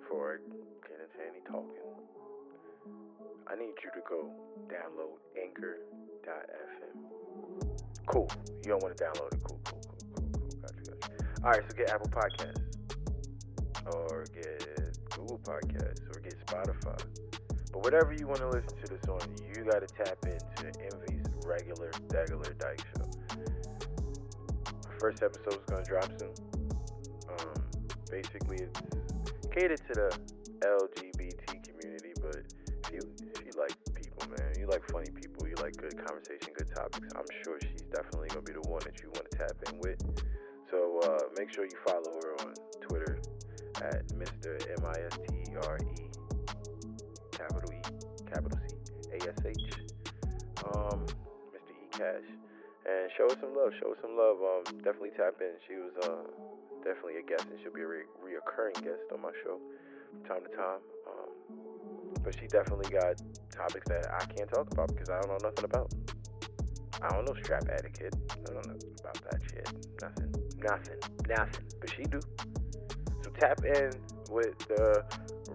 before 0.00 0.32
I 0.32 0.48
get 0.88 0.98
into 1.04 1.20
any 1.28 1.44
talking, 1.44 1.92
I 3.46 3.54
need 3.54 3.74
you 3.84 3.90
to 3.92 4.00
go 4.08 4.32
download 4.72 5.20
anchor.fm. 5.38 6.96
Cool. 8.06 8.30
You 8.64 8.70
don't 8.70 8.82
want 8.82 8.96
to 8.96 9.04
download 9.04 9.34
it. 9.34 9.42
Cool, 9.44 9.60
cool, 9.62 9.78
cool, 9.82 9.98
cool, 10.00 10.32
cool. 10.32 10.60
Gotcha, 10.62 10.90
gotcha. 10.90 11.12
All 11.44 11.50
right, 11.50 11.62
so 11.68 11.76
get 11.76 11.90
Apple 11.90 12.08
Podcasts 12.08 12.64
or 13.92 14.24
get 14.34 14.87
Google 15.10 15.38
Podcasts 15.38 16.04
or 16.14 16.20
get 16.20 16.34
Spotify. 16.46 16.98
But 17.72 17.84
whatever 17.84 18.12
you 18.12 18.26
want 18.26 18.40
to 18.40 18.48
listen 18.48 18.76
to 18.78 18.86
this 18.88 19.08
on, 19.08 19.20
you 19.46 19.64
got 19.64 19.86
to 19.86 19.94
tap 19.94 20.18
into 20.24 20.66
Envy's 20.80 21.26
regular, 21.44 21.90
regular 22.10 22.54
Dyke 22.54 22.82
Show. 22.96 23.10
Our 24.86 24.98
first 24.98 25.22
episode 25.22 25.60
is 25.60 25.66
going 25.66 25.84
to 25.84 25.88
drop 25.88 26.10
soon. 26.18 26.34
Um, 27.28 27.62
basically, 28.10 28.58
it's 28.58 28.80
catered 29.52 29.80
to 29.86 29.94
the 29.94 30.18
LGBT 30.64 31.62
community, 31.68 32.12
but 32.20 32.42
if 32.84 32.92
you, 32.92 33.00
if 33.34 33.46
you 33.46 33.52
like 33.58 33.76
people, 33.94 34.28
man, 34.30 34.52
you 34.58 34.66
like 34.66 34.82
funny 34.90 35.10
people, 35.14 35.46
you 35.46 35.54
like 35.56 35.76
good 35.76 35.96
conversation, 36.04 36.52
good 36.56 36.74
topics, 36.74 37.08
I'm 37.14 37.28
sure 37.44 37.58
she's 37.60 37.82
definitely 37.92 38.28
going 38.28 38.44
to 38.44 38.52
be 38.52 38.58
the 38.60 38.68
one 38.68 38.80
that 38.84 39.00
you 39.02 39.10
want 39.14 39.30
to 39.30 39.38
tap 39.38 39.52
in 39.68 39.78
with. 39.78 40.00
So 40.70 41.00
uh, 41.04 41.18
make 41.36 41.52
sure 41.52 41.64
you 41.64 41.78
follow 41.86 42.12
her 42.22 42.34
on 42.46 42.54
at 43.82 44.06
Mr. 44.08 44.58
M 44.78 44.84
I 44.86 44.98
S 45.06 45.18
T 45.28 45.56
R 45.56 45.78
E, 45.78 46.08
capital 47.32 47.72
E, 47.72 47.82
capital 48.30 48.58
C, 48.68 48.76
A 49.12 49.28
S 49.28 49.38
H, 49.44 49.72
um, 50.74 51.06
Mr. 51.54 51.72
E 51.72 51.88
Cash, 51.92 52.28
and 52.86 53.10
show 53.16 53.28
her 53.28 53.36
some 53.40 53.54
love. 53.54 53.72
Show 53.80 53.90
her 53.90 53.98
some 54.02 54.16
love. 54.16 54.38
Um, 54.42 54.64
definitely 54.78 55.10
tap 55.16 55.34
in. 55.40 55.54
She 55.66 55.74
was 55.74 55.92
uh, 56.02 56.26
definitely 56.84 57.18
a 57.18 57.22
guest, 57.22 57.46
and 57.50 57.58
she'll 57.62 57.72
be 57.72 57.82
a 57.82 57.86
re- 57.86 58.10
reoccurring 58.22 58.82
guest 58.82 59.06
on 59.12 59.22
my 59.22 59.32
show 59.44 59.58
from 60.10 60.22
time 60.24 60.42
to 60.48 60.56
time. 60.56 60.82
Um, 61.06 61.30
but 62.22 62.34
she 62.38 62.46
definitely 62.46 62.90
got 62.90 63.20
topics 63.50 63.86
that 63.88 64.06
I 64.12 64.24
can't 64.26 64.50
talk 64.50 64.70
about 64.72 64.88
because 64.88 65.08
I 65.08 65.20
don't 65.20 65.30
know 65.30 65.48
nothing 65.48 65.64
about. 65.64 65.92
I 67.00 67.10
don't 67.10 67.26
know 67.26 67.34
strap 67.42 67.62
etiquette. 67.70 68.16
I 68.32 68.52
don't 68.52 68.66
know 68.66 68.78
about 69.00 69.18
that 69.30 69.40
shit. 69.48 69.70
Nothing. 70.02 70.34
Nothing. 70.58 70.98
Nothing. 71.28 71.64
But 71.80 71.90
she 71.94 72.02
do 72.02 72.20
tap 73.38 73.64
in 73.64 73.92
with 74.30 74.58
the 74.66 75.04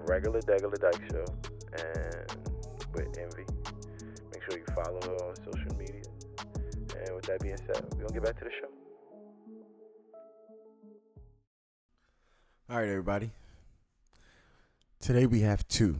regular 0.07 0.39
Degular 0.41 0.79
Dyke 0.79 1.01
Show 1.11 1.25
and 1.73 2.37
with 2.93 3.17
Envy. 3.17 3.45
Make 4.31 4.43
sure 4.49 4.57
you 4.57 4.65
follow 4.73 4.99
her 5.01 5.27
on 5.27 5.35
social 5.37 5.77
media. 5.77 6.01
And 7.05 7.15
with 7.15 7.25
that 7.25 7.39
being 7.41 7.57
said, 7.57 7.85
we're 7.91 8.07
gonna 8.07 8.13
get 8.13 8.23
back 8.23 8.37
to 8.39 8.45
the 8.45 8.51
show. 8.61 8.69
All 12.69 12.77
right, 12.77 12.87
everybody. 12.87 13.31
Today 15.01 15.25
we 15.25 15.41
have 15.41 15.67
two. 15.67 15.99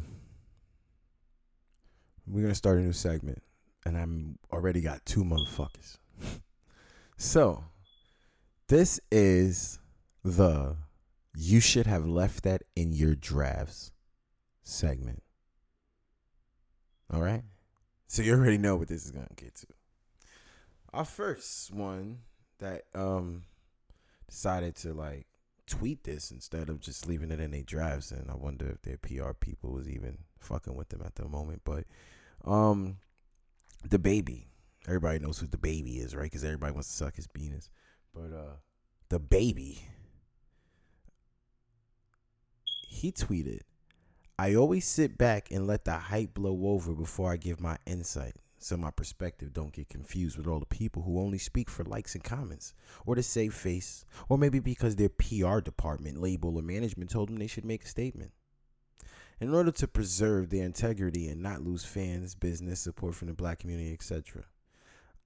We're 2.25 2.43
gonna 2.43 2.55
start 2.55 2.77
a 2.77 2.81
new 2.81 2.93
segment, 2.93 3.43
and 3.85 3.97
I'm 3.97 4.39
already 4.51 4.79
got 4.79 5.05
two 5.05 5.25
motherfuckers. 5.25 5.97
so, 7.17 7.65
this 8.69 9.01
is 9.11 9.79
the 10.23 10.77
"You 11.35 11.59
should 11.59 11.87
have 11.87 12.05
left 12.05 12.43
that 12.43 12.63
in 12.75 12.93
your 12.93 13.15
drafts" 13.15 13.91
segment. 14.63 15.23
All 17.11 17.21
right, 17.21 17.43
so 18.07 18.21
you 18.21 18.33
already 18.33 18.57
know 18.57 18.75
what 18.75 18.87
this 18.87 19.05
is 19.05 19.11
gonna 19.11 19.27
get 19.35 19.55
to. 19.55 19.67
Our 20.93 21.05
first 21.05 21.71
one 21.73 22.19
that 22.59 22.83
um 22.93 23.43
decided 24.29 24.75
to 24.75 24.93
like 24.93 25.27
tweet 25.67 26.03
this 26.03 26.31
instead 26.31 26.69
of 26.69 26.79
just 26.79 27.07
leaving 27.07 27.31
it 27.31 27.39
in 27.39 27.51
their 27.51 27.61
drafts 27.61 28.11
and 28.11 28.29
I 28.29 28.35
wonder 28.35 28.69
if 28.69 28.81
their 28.81 28.97
PR 28.97 29.33
people 29.33 29.71
was 29.71 29.87
even 29.87 30.17
fucking 30.39 30.75
with 30.75 30.89
them 30.89 31.01
at 31.05 31.15
the 31.15 31.25
moment 31.27 31.61
but 31.63 31.85
um 32.43 32.97
DaBaby 33.87 34.45
everybody 34.87 35.19
knows 35.19 35.39
who 35.39 35.47
DaBaby 35.47 36.03
is 36.03 36.15
right 36.15 36.31
cuz 36.31 36.43
everybody 36.43 36.73
wants 36.73 36.89
to 36.89 36.95
suck 36.95 37.15
his 37.15 37.27
penis 37.27 37.69
but 38.13 38.33
uh 38.33 38.55
DaBaby 39.09 39.79
he 42.93 43.11
tweeted 43.11 43.61
I 44.37 44.55
always 44.55 44.85
sit 44.85 45.17
back 45.17 45.51
and 45.51 45.67
let 45.67 45.85
the 45.85 45.93
hype 45.93 46.33
blow 46.33 46.67
over 46.67 46.93
before 46.93 47.31
I 47.31 47.37
give 47.37 47.59
my 47.59 47.77
insight 47.85 48.35
so 48.57 48.77
my 48.77 48.91
perspective 48.91 49.51
don't 49.51 49.73
get 49.73 49.89
confused 49.89 50.37
with 50.37 50.47
all 50.47 50.59
the 50.59 50.65
people 50.65 51.01
who 51.03 51.19
only 51.19 51.37
speak 51.37 51.69
for 51.69 51.83
likes 51.83 52.15
and 52.15 52.23
comments 52.23 52.73
or 53.05 53.15
to 53.15 53.23
save 53.23 53.53
face 53.53 54.05
or 54.29 54.37
maybe 54.37 54.59
because 54.59 54.95
their 54.95 55.09
PR 55.09 55.59
department, 55.59 56.21
label, 56.21 56.55
or 56.55 56.61
management 56.61 57.09
told 57.09 57.29
them 57.29 57.37
they 57.37 57.47
should 57.47 57.65
make 57.65 57.83
a 57.83 57.87
statement. 57.87 58.31
In 59.41 59.53
order 59.53 59.71
to 59.71 59.87
preserve 59.87 60.49
their 60.49 60.63
integrity 60.63 61.27
and 61.27 61.41
not 61.41 61.61
lose 61.61 61.83
fans, 61.83 62.35
business, 62.35 62.79
support 62.79 63.15
from 63.15 63.27
the 63.27 63.33
black 63.33 63.59
community, 63.59 63.91
etc. 63.91 64.45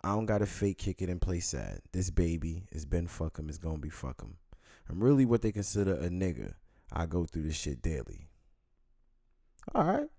I 0.04 0.10
don't 0.10 0.26
gotta 0.26 0.48
fake 0.48 0.80
kick 0.80 1.02
it 1.02 1.10
and 1.10 1.22
play 1.22 1.40
sad. 1.40 1.82
This 1.92 2.10
baby 2.10 2.64
is 2.72 2.86
been 2.86 3.08
fuck 3.08 3.38
'em, 3.38 3.50
is 3.50 3.58
gonna 3.58 3.78
be 3.78 3.90
fuck 3.90 4.22
'em. 4.24 4.38
I'm 4.90 5.04
really 5.04 5.26
what 5.26 5.42
they 5.42 5.52
consider 5.52 5.94
a 5.94 6.10
nigga. 6.10 6.54
I 6.92 7.06
go 7.06 7.26
through 7.26 7.44
this 7.44 7.56
shit 7.56 7.82
daily. 7.82 8.28
Alright. 9.76 10.10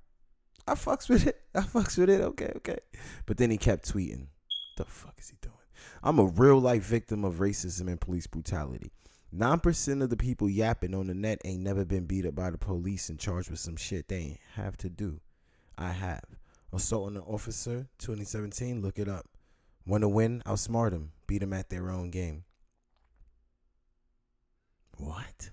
I 0.67 0.75
fucks 0.75 1.09
with 1.09 1.27
it. 1.27 1.41
I 1.55 1.61
fucks 1.61 1.97
with 1.97 2.11
it. 2.11 2.21
Okay, 2.21 2.53
okay. 2.57 2.79
But 3.27 3.39
then 3.39 3.51
he 3.51 3.57
kept 3.57 3.93
tweeting. 3.93 4.27
The 4.77 4.85
fuck 4.85 5.15
is 5.19 5.31
he 5.31 5.37
doing? 5.41 5.55
I'm 6.03 6.19
a 6.19 6.27
real 6.27 6.59
life 6.61 6.85
victim 6.85 7.25
of 7.25 7.37
racism 7.37 7.89
and 7.89 8.01
police 8.01 8.27
brutality. 8.27 8.93
9% 9.35 10.03
of 10.03 10.11
the 10.11 10.17
people 10.17 10.49
yapping 10.49 10.95
on 10.95 11.07
the 11.07 11.15
net 11.15 11.41
ain't 11.45 11.63
never 11.63 11.85
been 11.85 12.07
beat 12.07 12.27
up 12.27 12.35
by 12.35 12.51
the 12.51 12.59
police 12.59 13.09
and 13.09 13.19
charged 13.19 13.51
with 13.51 13.59
some 13.59 13.77
shit 13.77 14.09
they 14.09 14.17
ain't 14.17 14.41
have 14.55 14.77
to 14.79 14.89
do. 14.89 15.21
I 15.77 15.91
have. 15.91 16.25
Assault 16.73 17.09
on 17.09 17.17
an 17.17 17.23
officer, 17.23 17.89
2017, 17.99 18.83
look 18.83 18.99
it 18.99 19.09
up. 19.09 19.27
Want 19.87 20.03
to 20.03 20.09
win? 20.09 20.43
Outsmart 20.45 20.91
them. 20.91 21.13
Beat 21.27 21.39
them 21.39 21.53
at 21.53 21.71
their 21.71 21.91
own 21.91 22.11
game. 22.11 22.45
What? 24.97 25.51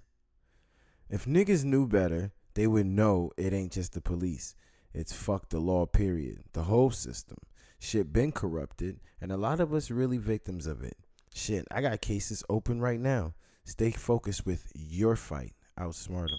If 1.10 1.26
niggas 1.26 1.64
knew 1.64 1.88
better, 1.88 2.32
they 2.56 2.68
would 2.68 2.88
know 2.88 3.32
it 3.38 3.54
ain't 3.54 3.74
just 3.74 3.94
the 3.94 4.02
police. 4.02 4.56
It's 4.94 5.14
fuck 5.14 5.50
the 5.50 5.60
law, 5.60 5.86
period. 5.86 6.44
The 6.54 6.64
whole 6.64 6.92
system. 6.92 7.38
Shit 7.80 8.14
been 8.14 8.32
corrupted, 8.32 9.00
and 9.22 9.32
a 9.32 9.38
lot 9.38 9.60
of 9.60 9.74
us 9.74 9.92
really 9.92 10.18
victims 10.18 10.66
of 10.66 10.84
it. 10.84 10.98
Shit, 11.34 11.68
I 11.70 11.82
got 11.82 12.02
cases 12.02 12.44
open 12.50 12.80
right 12.80 13.00
now. 13.00 13.34
Stay 13.66 13.92
focused 13.92 14.46
with 14.46 14.72
your 14.74 15.16
fight. 15.16 15.54
Outsmart 15.78 16.30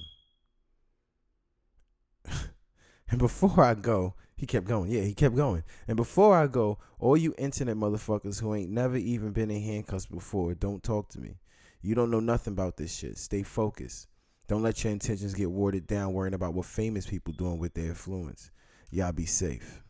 them. 2.24 2.40
and 3.10 3.18
before 3.18 3.62
I 3.62 3.74
go, 3.74 4.14
he 4.34 4.46
kept 4.46 4.66
going. 4.66 4.90
Yeah, 4.90 5.02
he 5.02 5.14
kept 5.14 5.36
going. 5.36 5.62
And 5.86 5.96
before 5.96 6.34
I 6.36 6.46
go, 6.46 6.78
all 6.98 7.16
you 7.16 7.34
internet 7.36 7.76
motherfuckers 7.76 8.40
who 8.40 8.54
ain't 8.54 8.70
never 8.70 8.96
even 8.96 9.32
been 9.32 9.50
in 9.50 9.62
handcuffs 9.62 10.06
before, 10.06 10.54
don't 10.54 10.82
talk 10.82 11.10
to 11.10 11.20
me. 11.20 11.38
You 11.82 11.94
don't 11.94 12.10
know 12.10 12.20
nothing 12.20 12.54
about 12.54 12.78
this 12.78 12.94
shit. 12.94 13.18
Stay 13.18 13.42
focused. 13.42 14.08
Don't 14.48 14.62
let 14.62 14.84
your 14.84 14.92
intentions 14.92 15.34
get 15.34 15.50
watered 15.50 15.86
down 15.86 16.12
worrying 16.12 16.34
about 16.34 16.54
what 16.54 16.66
famous 16.66 17.06
people 17.06 17.32
doing 17.32 17.58
with 17.58 17.74
their 17.74 17.86
influence. 17.86 18.50
Y'all 18.90 19.12
be 19.12 19.26
safe. 19.26 19.82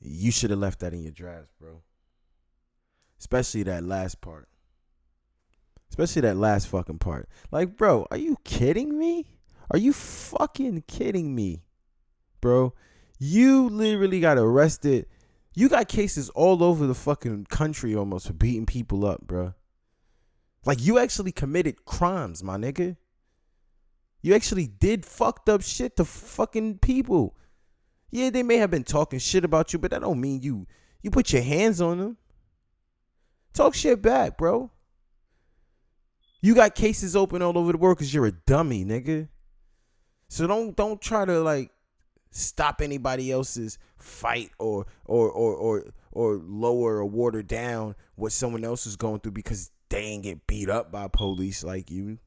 You 0.00 0.32
should 0.32 0.50
have 0.50 0.58
left 0.58 0.80
that 0.80 0.92
in 0.92 1.02
your 1.02 1.12
drafts, 1.12 1.52
bro. 1.58 1.82
Especially 3.18 3.62
that 3.62 3.84
last 3.84 4.20
part. 4.20 4.48
Especially 5.88 6.22
that 6.22 6.36
last 6.36 6.66
fucking 6.68 6.98
part. 6.98 7.28
Like, 7.52 7.76
bro, 7.76 8.06
are 8.10 8.16
you 8.16 8.36
kidding 8.44 8.98
me? 8.98 9.38
Are 9.70 9.78
you 9.78 9.92
fucking 9.92 10.84
kidding 10.88 11.34
me? 11.34 11.62
Bro, 12.40 12.74
you 13.18 13.68
literally 13.68 14.20
got 14.20 14.36
arrested. 14.36 15.06
You 15.54 15.68
got 15.68 15.88
cases 15.88 16.28
all 16.30 16.62
over 16.62 16.86
the 16.86 16.94
fucking 16.94 17.46
country 17.48 17.94
almost 17.94 18.26
for 18.26 18.32
beating 18.32 18.66
people 18.66 19.06
up, 19.06 19.22
bro. 19.26 19.54
Like 20.64 20.82
you 20.82 20.98
actually 20.98 21.32
committed 21.32 21.84
crimes, 21.84 22.42
my 22.42 22.56
nigga. 22.56 22.96
You 24.22 24.34
actually 24.34 24.66
did 24.66 25.04
fucked 25.04 25.48
up 25.48 25.62
shit 25.62 25.96
to 25.96 26.04
fucking 26.04 26.78
people. 26.78 27.36
Yeah, 28.10 28.30
they 28.30 28.42
may 28.42 28.56
have 28.56 28.70
been 28.70 28.84
talking 28.84 29.18
shit 29.18 29.44
about 29.44 29.72
you, 29.72 29.78
but 29.78 29.90
that 29.90 30.00
don't 30.00 30.20
mean 30.20 30.40
you 30.42 30.66
you 31.02 31.10
put 31.10 31.32
your 31.32 31.42
hands 31.42 31.80
on 31.80 31.98
them. 31.98 32.16
Talk 33.52 33.74
shit 33.74 34.00
back, 34.00 34.38
bro. 34.38 34.70
You 36.40 36.54
got 36.54 36.74
cases 36.74 37.14
open 37.14 37.42
all 37.42 37.56
over 37.58 37.72
the 37.72 37.78
world 37.78 37.98
because 37.98 38.12
you're 38.12 38.26
a 38.26 38.32
dummy, 38.32 38.84
nigga. 38.84 39.28
So 40.28 40.46
don't 40.46 40.76
don't 40.76 41.00
try 41.00 41.24
to 41.24 41.40
like 41.40 41.70
stop 42.30 42.80
anybody 42.80 43.30
else's 43.30 43.78
fight 43.96 44.50
or 44.58 44.86
or 45.04 45.30
or 45.30 45.54
or 45.54 45.84
or 46.12 46.34
lower 46.36 46.96
or 46.96 47.04
water 47.06 47.42
down 47.42 47.94
what 48.16 48.32
someone 48.32 48.64
else 48.64 48.86
is 48.86 48.96
going 48.96 49.20
through 49.20 49.32
because 49.32 49.70
they 49.94 50.00
ain't 50.00 50.24
get 50.24 50.44
beat 50.48 50.68
up 50.68 50.90
by 50.90 51.06
police 51.06 51.62
like 51.62 51.88
you. 51.88 52.18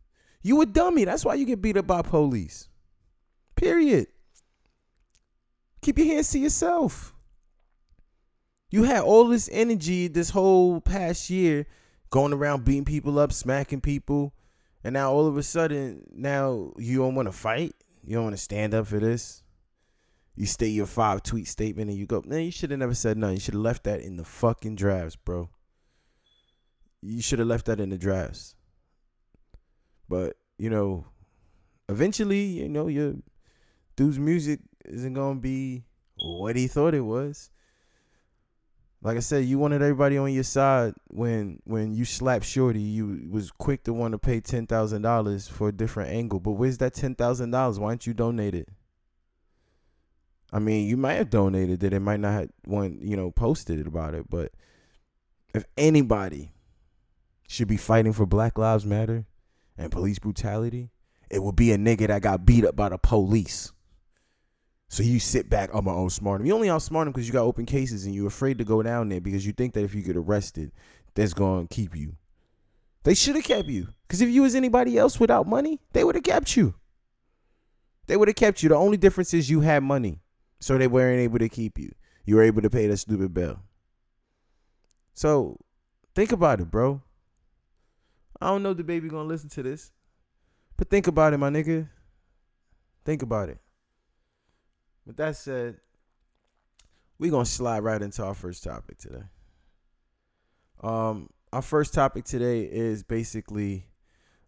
You 0.41 0.61
a 0.61 0.65
dummy. 0.65 1.03
That's 1.03 1.25
why 1.25 1.33
you 1.33 1.45
get 1.45 1.61
beat 1.61 1.75
up 1.75 1.85
by 1.85 2.01
police. 2.01 2.69
Period. 3.57 4.07
Keep 5.81 5.97
your 5.97 6.07
hands 6.07 6.31
to 6.31 6.39
yourself. 6.39 7.13
You 8.69 8.83
had 8.83 9.01
all 9.01 9.27
this 9.27 9.49
energy 9.51 10.07
this 10.07 10.29
whole 10.29 10.79
past 10.79 11.29
year 11.29 11.67
going 12.09 12.31
around 12.31 12.63
beating 12.63 12.85
people 12.85 13.19
up, 13.19 13.33
smacking 13.33 13.81
people, 13.81 14.33
and 14.81 14.93
now 14.93 15.11
all 15.11 15.27
of 15.27 15.35
a 15.35 15.43
sudden, 15.43 16.05
now 16.13 16.71
you 16.77 16.99
don't 16.99 17.15
want 17.15 17.27
to 17.27 17.33
fight. 17.33 17.75
You 18.05 18.15
don't 18.15 18.23
want 18.23 18.37
to 18.37 18.41
stand 18.41 18.73
up 18.75 18.87
for 18.87 18.99
this. 18.99 19.43
You 20.37 20.45
state 20.45 20.69
your 20.69 20.85
five 20.85 21.21
tweet 21.21 21.49
statement 21.49 21.89
and 21.89 21.99
you 21.99 22.05
go, 22.05 22.23
man, 22.25 22.45
you 22.45 22.51
should 22.51 22.71
have 22.71 22.79
never 22.79 22.93
said 22.93 23.17
nothing. 23.17 23.35
You 23.35 23.41
should 23.41 23.55
have 23.55 23.63
left 23.63 23.83
that 23.83 23.99
in 23.99 24.15
the 24.15 24.23
fucking 24.23 24.77
drafts, 24.77 25.17
bro. 25.17 25.49
You 27.01 27.21
should 27.21 27.39
have 27.39 27.47
left 27.47 27.65
that 27.67 27.79
in 27.79 27.89
the 27.89 27.97
drafts. 27.97 28.55
But, 30.09 30.37
you 30.57 30.69
know, 30.69 31.05
eventually, 31.89 32.43
you 32.43 32.69
know, 32.69 32.87
your 32.87 33.15
dude's 33.95 34.19
music 34.19 34.59
isn't 34.85 35.13
gonna 35.13 35.39
be 35.39 35.83
what 36.17 36.55
he 36.55 36.67
thought 36.67 36.93
it 36.93 37.01
was. 37.01 37.49
Like 39.01 39.17
I 39.17 39.21
said, 39.21 39.45
you 39.45 39.59
wanted 39.59 39.81
everybody 39.81 40.17
on 40.17 40.33
your 40.33 40.43
side 40.43 40.93
when 41.07 41.61
when 41.65 41.93
you 41.93 42.03
slapped 42.03 42.45
Shorty. 42.45 42.81
You 42.81 43.27
was 43.29 43.51
quick 43.51 43.83
to 43.83 43.93
want 43.93 44.13
to 44.13 44.17
pay 44.17 44.39
ten 44.39 44.65
thousand 44.65 45.03
dollars 45.03 45.47
for 45.47 45.69
a 45.69 45.71
different 45.71 46.09
angle. 46.09 46.39
But 46.39 46.53
where's 46.53 46.79
that 46.79 46.95
ten 46.95 47.13
thousand 47.13 47.51
dollars? 47.51 47.79
Why 47.79 47.89
don't 47.89 48.07
you 48.07 48.15
donate 48.15 48.55
it? 48.55 48.69
I 50.51 50.59
mean, 50.59 50.87
you 50.87 50.97
might 50.97 51.13
have 51.13 51.29
donated 51.29 51.83
it. 51.83 51.93
It 51.93 51.99
might 51.99 52.19
not 52.19 52.33
have 52.33 52.49
one, 52.65 52.99
you 53.01 53.15
know, 53.15 53.29
posted 53.31 53.85
about 53.85 54.15
it. 54.15 54.29
But 54.29 54.51
if 55.53 55.65
anybody 55.77 56.51
should 57.47 57.67
be 57.67 57.77
fighting 57.77 58.13
for 58.13 58.25
Black 58.25 58.57
Lives 58.57 58.85
Matter 58.85 59.25
and 59.77 59.91
police 59.91 60.19
brutality, 60.19 60.91
it 61.29 61.41
would 61.41 61.55
be 61.55 61.71
a 61.71 61.77
nigga 61.77 62.07
that 62.07 62.21
got 62.21 62.45
beat 62.45 62.65
up 62.65 62.75
by 62.75 62.89
the 62.89 62.97
police. 62.97 63.71
So 64.89 65.03
you 65.03 65.19
sit 65.19 65.49
back, 65.49 65.69
I'm 65.73 65.85
gonna 65.85 65.97
outsmart 65.97 66.39
him. 66.39 66.45
You 66.45 66.53
only 66.53 66.69
outsmart 66.69 67.07
him 67.07 67.11
because 67.11 67.27
you 67.27 67.33
got 67.33 67.43
open 67.43 67.65
cases 67.65 68.05
and 68.05 68.15
you're 68.15 68.27
afraid 68.27 68.57
to 68.59 68.63
go 68.63 68.81
down 68.81 69.09
there 69.09 69.19
because 69.19 69.45
you 69.45 69.51
think 69.51 69.73
that 69.73 69.83
if 69.83 69.93
you 69.93 70.01
get 70.01 70.15
arrested, 70.15 70.71
that's 71.13 71.33
gonna 71.33 71.67
keep 71.67 71.95
you. 71.95 72.15
They 73.03 73.13
should 73.13 73.35
have 73.35 73.43
kept 73.43 73.67
you. 73.67 73.89
Because 74.07 74.21
if 74.21 74.29
you 74.29 74.43
was 74.43 74.55
anybody 74.55 74.97
else 74.97 75.19
without 75.19 75.47
money, 75.47 75.81
they 75.93 76.03
would 76.03 76.15
have 76.15 76.23
kept 76.23 76.55
you. 76.55 76.75
They 78.07 78.15
would 78.15 78.29
have 78.29 78.35
kept 78.35 78.63
you. 78.63 78.69
The 78.69 78.75
only 78.75 78.97
difference 78.97 79.33
is 79.33 79.49
you 79.49 79.61
had 79.61 79.83
money. 79.83 80.21
So 80.59 80.77
they 80.77 80.87
weren't 80.87 81.19
able 81.19 81.39
to 81.39 81.49
keep 81.49 81.77
you. 81.77 81.91
You 82.25 82.35
were 82.35 82.43
able 82.43 82.61
to 82.61 82.69
pay 82.69 82.87
that 82.87 82.97
stupid 82.97 83.33
bill. 83.33 83.59
So 85.13 85.59
think 86.15 86.31
about 86.31 86.59
it, 86.61 86.71
bro. 86.71 87.01
I 88.39 88.47
don't 88.47 88.63
know 88.63 88.71
if 88.71 88.77
DaBaby 88.77 89.09
gonna 89.09 89.27
listen 89.27 89.49
to 89.49 89.63
this. 89.63 89.91
But 90.77 90.89
think 90.89 91.07
about 91.07 91.33
it, 91.33 91.37
my 91.37 91.49
nigga. 91.49 91.89
Think 93.03 93.23
about 93.23 93.49
it. 93.49 93.59
With 95.05 95.17
that 95.17 95.35
said, 95.35 95.77
we're 97.17 97.31
gonna 97.31 97.45
slide 97.45 97.79
right 97.79 98.01
into 98.01 98.23
our 98.23 98.35
first 98.35 98.63
topic 98.63 98.97
today. 98.99 99.23
Um, 100.83 101.29
our 101.51 101.61
first 101.61 101.93
topic 101.93 102.25
today 102.25 102.61
is 102.63 103.03
basically 103.03 103.87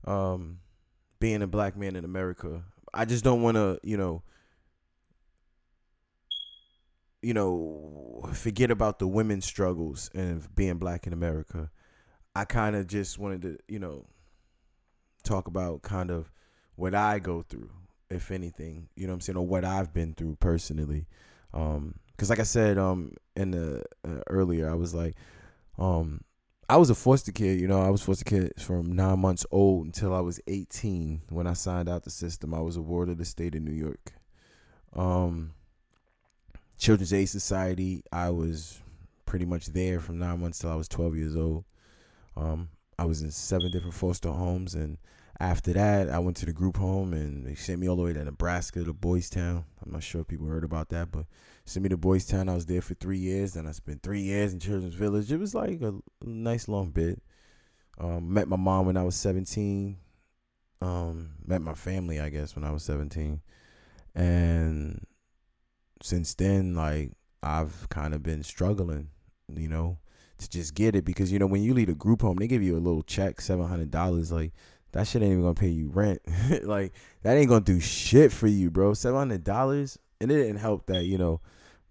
um 0.05 0.59
being 1.19 1.41
a 1.41 1.47
black 1.47 1.75
man 1.75 1.95
in 1.95 2.05
America. 2.05 2.63
I 2.93 3.05
just 3.05 3.23
don't 3.23 3.41
want 3.41 3.55
to, 3.55 3.79
you 3.83 3.97
know, 3.97 4.23
you 7.21 7.33
know, 7.33 8.29
forget 8.33 8.71
about 8.71 8.99
the 8.99 9.07
women's 9.07 9.45
struggles 9.45 10.09
and 10.13 10.43
being 10.55 10.77
black 10.77 11.05
in 11.05 11.13
America. 11.13 11.71
I 12.39 12.45
kind 12.45 12.77
of 12.77 12.87
just 12.87 13.19
wanted 13.19 13.41
to, 13.41 13.57
you 13.67 13.79
know, 13.79 14.05
talk 15.23 15.47
about 15.47 15.81
kind 15.81 16.09
of 16.09 16.31
what 16.75 16.95
I 16.95 17.19
go 17.19 17.41
through, 17.41 17.69
if 18.09 18.31
anything, 18.31 18.87
you 18.95 19.07
know 19.07 19.11
what 19.11 19.15
I'm 19.15 19.21
saying, 19.21 19.35
or 19.35 19.45
what 19.45 19.65
I've 19.65 19.93
been 19.93 20.13
through 20.13 20.37
personally. 20.39 21.05
Um, 21.53 21.95
cause 22.17 22.29
like 22.29 22.39
I 22.39 22.43
said, 22.43 22.77
um, 22.77 23.11
in 23.35 23.51
the 23.51 23.83
uh, 24.07 24.21
earlier, 24.27 24.71
I 24.71 24.75
was 24.75 24.93
like, 24.93 25.17
um, 25.77 26.21
I 26.69 26.77
was 26.77 26.89
a 26.89 26.95
foster 26.95 27.33
kid, 27.33 27.59
you 27.59 27.67
know, 27.67 27.81
I 27.81 27.89
was 27.89 28.03
foster 28.03 28.23
kid 28.23 28.53
from 28.57 28.93
nine 28.93 29.19
months 29.19 29.45
old 29.51 29.87
until 29.87 30.15
I 30.15 30.21
was 30.21 30.39
18 30.47 31.23
when 31.27 31.45
I 31.45 31.51
signed 31.51 31.89
out 31.89 32.05
the 32.05 32.09
system. 32.09 32.53
I 32.53 32.61
was 32.61 32.77
a 32.77 32.81
ward 32.81 33.09
of 33.09 33.17
the 33.17 33.25
state 33.25 33.53
of 33.53 33.63
New 33.63 33.73
York. 33.73 34.13
Um, 34.93 35.55
Children's 36.77 37.11
Aid 37.11 37.27
Society, 37.27 38.01
I 38.13 38.29
was 38.29 38.79
pretty 39.25 39.45
much 39.45 39.65
there 39.65 39.99
from 39.99 40.19
nine 40.19 40.39
months 40.39 40.59
till 40.59 40.71
I 40.71 40.75
was 40.75 40.87
12 40.87 41.17
years 41.17 41.35
old. 41.35 41.65
Um, 42.39 42.69
I 42.97 43.05
was 43.05 43.21
in 43.21 43.31
seven 43.31 43.71
different 43.71 43.95
foster 43.95 44.31
homes, 44.31 44.75
and 44.75 44.97
after 45.39 45.73
that, 45.73 46.09
I 46.09 46.19
went 46.19 46.37
to 46.37 46.45
the 46.45 46.53
group 46.53 46.77
home, 46.77 47.13
and 47.13 47.45
they 47.45 47.55
sent 47.55 47.79
me 47.79 47.87
all 47.87 47.95
the 47.95 48.03
way 48.03 48.13
to 48.13 48.23
Nebraska 48.23 48.83
to 48.83 48.93
Boys 48.93 49.29
Town. 49.29 49.65
I'm 49.83 49.91
not 49.91 50.03
sure 50.03 50.21
if 50.21 50.27
people 50.27 50.47
heard 50.47 50.63
about 50.63 50.89
that, 50.89 51.11
but 51.11 51.25
sent 51.65 51.83
me 51.83 51.89
to 51.89 51.97
Boys 51.97 52.25
Town. 52.25 52.49
I 52.49 52.55
was 52.55 52.65
there 52.65 52.81
for 52.81 52.93
three 52.95 53.17
years, 53.19 53.55
and 53.55 53.67
I 53.67 53.71
spent 53.71 54.03
three 54.03 54.21
years 54.21 54.53
in 54.53 54.59
Children's 54.59 54.95
Village. 54.95 55.31
It 55.31 55.37
was 55.37 55.55
like 55.55 55.81
a 55.81 55.93
nice 56.23 56.67
long 56.67 56.91
bit. 56.91 57.21
Um, 57.97 58.33
met 58.33 58.47
my 58.47 58.57
mom 58.57 58.85
when 58.85 58.97
I 58.97 59.03
was 59.03 59.15
17. 59.15 59.97
Um, 60.81 61.31
met 61.45 61.61
my 61.61 61.73
family, 61.73 62.19
I 62.19 62.29
guess, 62.29 62.55
when 62.55 62.63
I 62.63 62.71
was 62.71 62.83
17, 62.83 63.41
and 64.15 65.05
since 66.01 66.33
then, 66.33 66.73
like 66.73 67.11
I've 67.43 67.87
kind 67.89 68.13
of 68.13 68.23
been 68.23 68.43
struggling, 68.43 69.09
you 69.53 69.67
know, 69.67 69.99
to 70.39 70.49
just 70.49 70.73
get 70.73 70.95
it 70.95 71.05
because 71.05 71.31
you 71.31 71.39
know 71.39 71.47
when 71.47 71.63
you 71.63 71.73
leave 71.73 71.89
a 71.89 71.95
group 71.95 72.21
home, 72.21 72.37
they 72.37 72.47
give 72.47 72.63
you 72.63 72.75
a 72.75 72.79
little 72.79 73.03
check, 73.03 73.41
seven 73.41 73.67
hundred 73.67 73.91
dollars. 73.91 74.31
Like 74.31 74.53
that 74.91 75.07
shit 75.07 75.21
ain't 75.21 75.31
even 75.31 75.43
gonna 75.43 75.53
pay 75.53 75.69
you 75.69 75.89
rent. 75.89 76.21
like 76.63 76.93
that 77.23 77.37
ain't 77.37 77.49
gonna 77.49 77.61
do 77.61 77.79
shit 77.79 78.31
for 78.31 78.47
you, 78.47 78.71
bro. 78.71 78.93
Seven 78.93 79.17
hundred 79.17 79.43
dollars, 79.43 79.97
and 80.19 80.31
it 80.31 80.35
didn't 80.35 80.57
help 80.57 80.85
that 80.87 81.03
you 81.03 81.17
know 81.17 81.41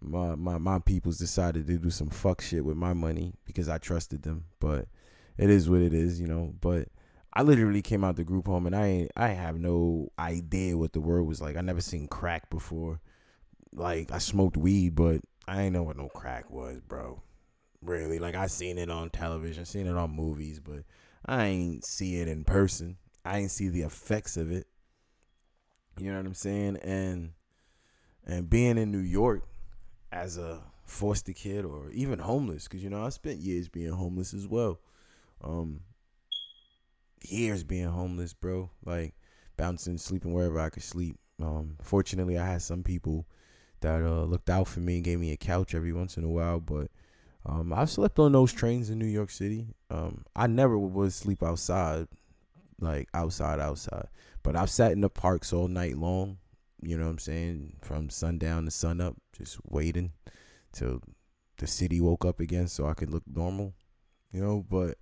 my 0.00 0.34
my 0.34 0.58
my 0.58 0.78
peoples 0.78 1.18
decided 1.18 1.66
to 1.66 1.78
do 1.78 1.90
some 1.90 2.10
fuck 2.10 2.40
shit 2.40 2.64
with 2.64 2.76
my 2.76 2.92
money 2.92 3.34
because 3.44 3.68
I 3.68 3.78
trusted 3.78 4.22
them. 4.22 4.44
But 4.60 4.86
it 5.36 5.50
is 5.50 5.68
what 5.68 5.80
it 5.80 5.94
is, 5.94 6.20
you 6.20 6.26
know. 6.26 6.54
But 6.60 6.88
I 7.32 7.42
literally 7.42 7.82
came 7.82 8.04
out 8.04 8.16
the 8.16 8.24
group 8.24 8.46
home 8.46 8.66
and 8.66 8.74
I 8.74 9.08
I 9.16 9.28
have 9.28 9.58
no 9.58 10.10
idea 10.18 10.76
what 10.76 10.92
the 10.92 11.00
word 11.00 11.22
was 11.22 11.40
like. 11.40 11.56
I 11.56 11.60
never 11.60 11.80
seen 11.80 12.08
crack 12.08 12.50
before 12.50 13.00
like 13.74 14.10
I 14.12 14.18
smoked 14.18 14.56
weed, 14.56 14.94
but 14.94 15.20
I 15.46 15.62
ain't 15.62 15.72
know 15.72 15.82
what 15.82 15.96
no 15.96 16.08
crack 16.08 16.50
was, 16.50 16.80
bro. 16.80 17.22
Really, 17.82 18.18
like 18.18 18.34
I 18.34 18.48
seen 18.48 18.76
it 18.78 18.90
on 18.90 19.10
television, 19.10 19.64
seen 19.64 19.86
it 19.86 19.96
on 19.96 20.10
movies, 20.10 20.58
but 20.60 20.84
I 21.24 21.44
ain't 21.46 21.84
see 21.84 22.16
it 22.20 22.28
in 22.28 22.44
person. 22.44 22.96
I 23.24 23.38
ain't 23.38 23.50
see 23.50 23.68
the 23.68 23.82
effects 23.82 24.36
of 24.36 24.50
it. 24.50 24.66
You 25.98 26.10
know 26.10 26.18
what 26.18 26.26
I'm 26.26 26.34
saying? 26.34 26.78
And 26.78 27.32
and 28.26 28.50
being 28.50 28.78
in 28.78 28.90
New 28.90 28.98
York 28.98 29.44
as 30.10 30.36
a 30.36 30.60
foster 30.84 31.32
kid 31.32 31.64
or 31.64 31.90
even 31.92 32.18
homeless, 32.18 32.64
because 32.64 32.82
you 32.82 32.90
know 32.90 33.04
I 33.04 33.10
spent 33.10 33.38
years 33.38 33.68
being 33.68 33.92
homeless 33.92 34.34
as 34.34 34.48
well. 34.48 34.80
Um, 35.42 35.82
years 37.22 37.64
being 37.64 37.88
homeless, 37.88 38.32
bro. 38.32 38.70
Like 38.84 39.14
bouncing, 39.56 39.98
sleeping 39.98 40.32
wherever 40.32 40.58
I 40.58 40.70
could 40.70 40.82
sleep. 40.82 41.16
Um, 41.40 41.76
fortunately, 41.82 42.38
I 42.38 42.46
had 42.46 42.62
some 42.62 42.82
people 42.82 43.26
that 43.80 44.02
uh, 44.02 44.24
looked 44.24 44.50
out 44.50 44.68
for 44.68 44.80
me 44.80 44.96
and 44.96 45.04
gave 45.04 45.20
me 45.20 45.32
a 45.32 45.36
couch 45.36 45.74
every 45.74 45.92
once 45.92 46.16
in 46.16 46.24
a 46.24 46.28
while. 46.28 46.60
But 46.60 46.88
um, 47.46 47.72
I've 47.72 47.90
slept 47.90 48.18
on 48.18 48.32
those 48.32 48.52
trains 48.52 48.90
in 48.90 48.98
New 48.98 49.06
York 49.06 49.30
City. 49.30 49.68
Um, 49.90 50.24
I 50.34 50.46
never 50.46 50.78
would 50.78 51.12
sleep 51.12 51.42
outside, 51.42 52.08
like 52.80 53.08
outside, 53.14 53.60
outside. 53.60 54.08
But 54.42 54.56
I've 54.56 54.70
sat 54.70 54.92
in 54.92 55.00
the 55.00 55.10
parks 55.10 55.52
all 55.52 55.68
night 55.68 55.96
long. 55.96 56.38
You 56.82 56.96
know 56.96 57.04
what 57.04 57.10
I'm 57.12 57.18
saying? 57.18 57.76
From 57.82 58.10
sundown 58.10 58.64
to 58.66 58.70
sun 58.70 59.00
up, 59.00 59.16
just 59.36 59.58
waiting 59.64 60.12
till 60.72 61.00
the 61.56 61.66
city 61.66 62.00
woke 62.00 62.24
up 62.24 62.38
again 62.38 62.68
so 62.68 62.86
I 62.86 62.94
could 62.94 63.10
look 63.10 63.24
normal. 63.26 63.74
You 64.30 64.42
know, 64.42 64.64
but 64.68 64.98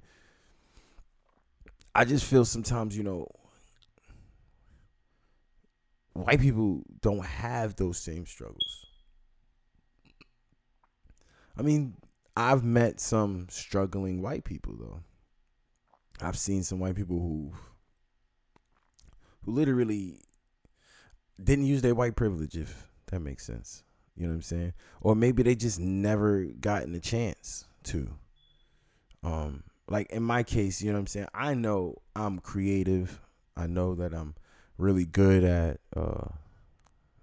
I 1.95 2.05
just 2.05 2.25
feel 2.25 2.45
sometimes, 2.45 2.97
you 2.97 3.03
know, 3.03 3.27
white 6.13 6.41
people 6.41 6.83
don't 7.01 7.25
have 7.25 7.77
those 7.77 7.99
same 7.99 8.25
struggles. 8.25 8.87
I 11.59 11.63
mean, 11.63 11.95
I've 12.37 12.65
met 12.65 13.01
some 13.01 13.47
struggling 13.49 14.21
white 14.23 14.45
people 14.45 14.75
though. 14.79 15.01
I've 16.21 16.39
seen 16.39 16.63
some 16.63 16.79
white 16.79 16.97
people 16.97 17.19
who 17.19 17.53
who 19.43 19.53
literally 19.53 20.21
didn't 21.43 21.67
use 21.67 21.83
their 21.83 21.95
white 21.95 22.17
privilege 22.17 22.57
if 22.57 22.87
that 23.07 23.21
makes 23.21 23.45
sense. 23.45 23.85
You 24.17 24.25
know 24.25 24.31
what 24.31 24.37
I'm 24.37 24.43
saying? 24.43 24.73
Or 25.01 25.15
maybe 25.15 25.43
they 25.43 25.55
just 25.55 25.79
never 25.79 26.45
gotten 26.45 26.95
a 26.95 27.01
chance 27.01 27.65
to. 27.85 28.09
Um 29.23 29.65
like 29.89 30.11
in 30.11 30.23
my 30.23 30.43
case, 30.43 30.83
you 30.83 30.91
know 30.91 30.97
what 30.97 31.01
I'm 31.01 31.07
saying? 31.07 31.29
I 31.35 31.55
know 31.55 32.03
I'm 32.15 32.39
creative. 32.41 33.21
I 33.57 33.67
know 33.67 33.95
that 33.95 34.13
I'm 34.13 34.35
really 34.79 35.05
good 35.05 35.45
at 35.45 35.81
uh, 35.97 36.29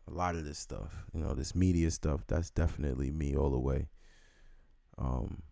a 0.07 0.11
lot 0.11 0.35
of 0.35 0.45
this 0.45 0.57
stuff. 0.59 1.05
You 1.13 1.21
know, 1.21 1.33
this 1.33 1.55
media 1.55 1.91
stuff. 1.91 2.21
That's 2.27 2.49
definitely 2.49 3.11
me 3.11 3.35
all 3.35 3.49
the 3.49 3.59
way. 3.59 3.89
Um, 4.97 5.43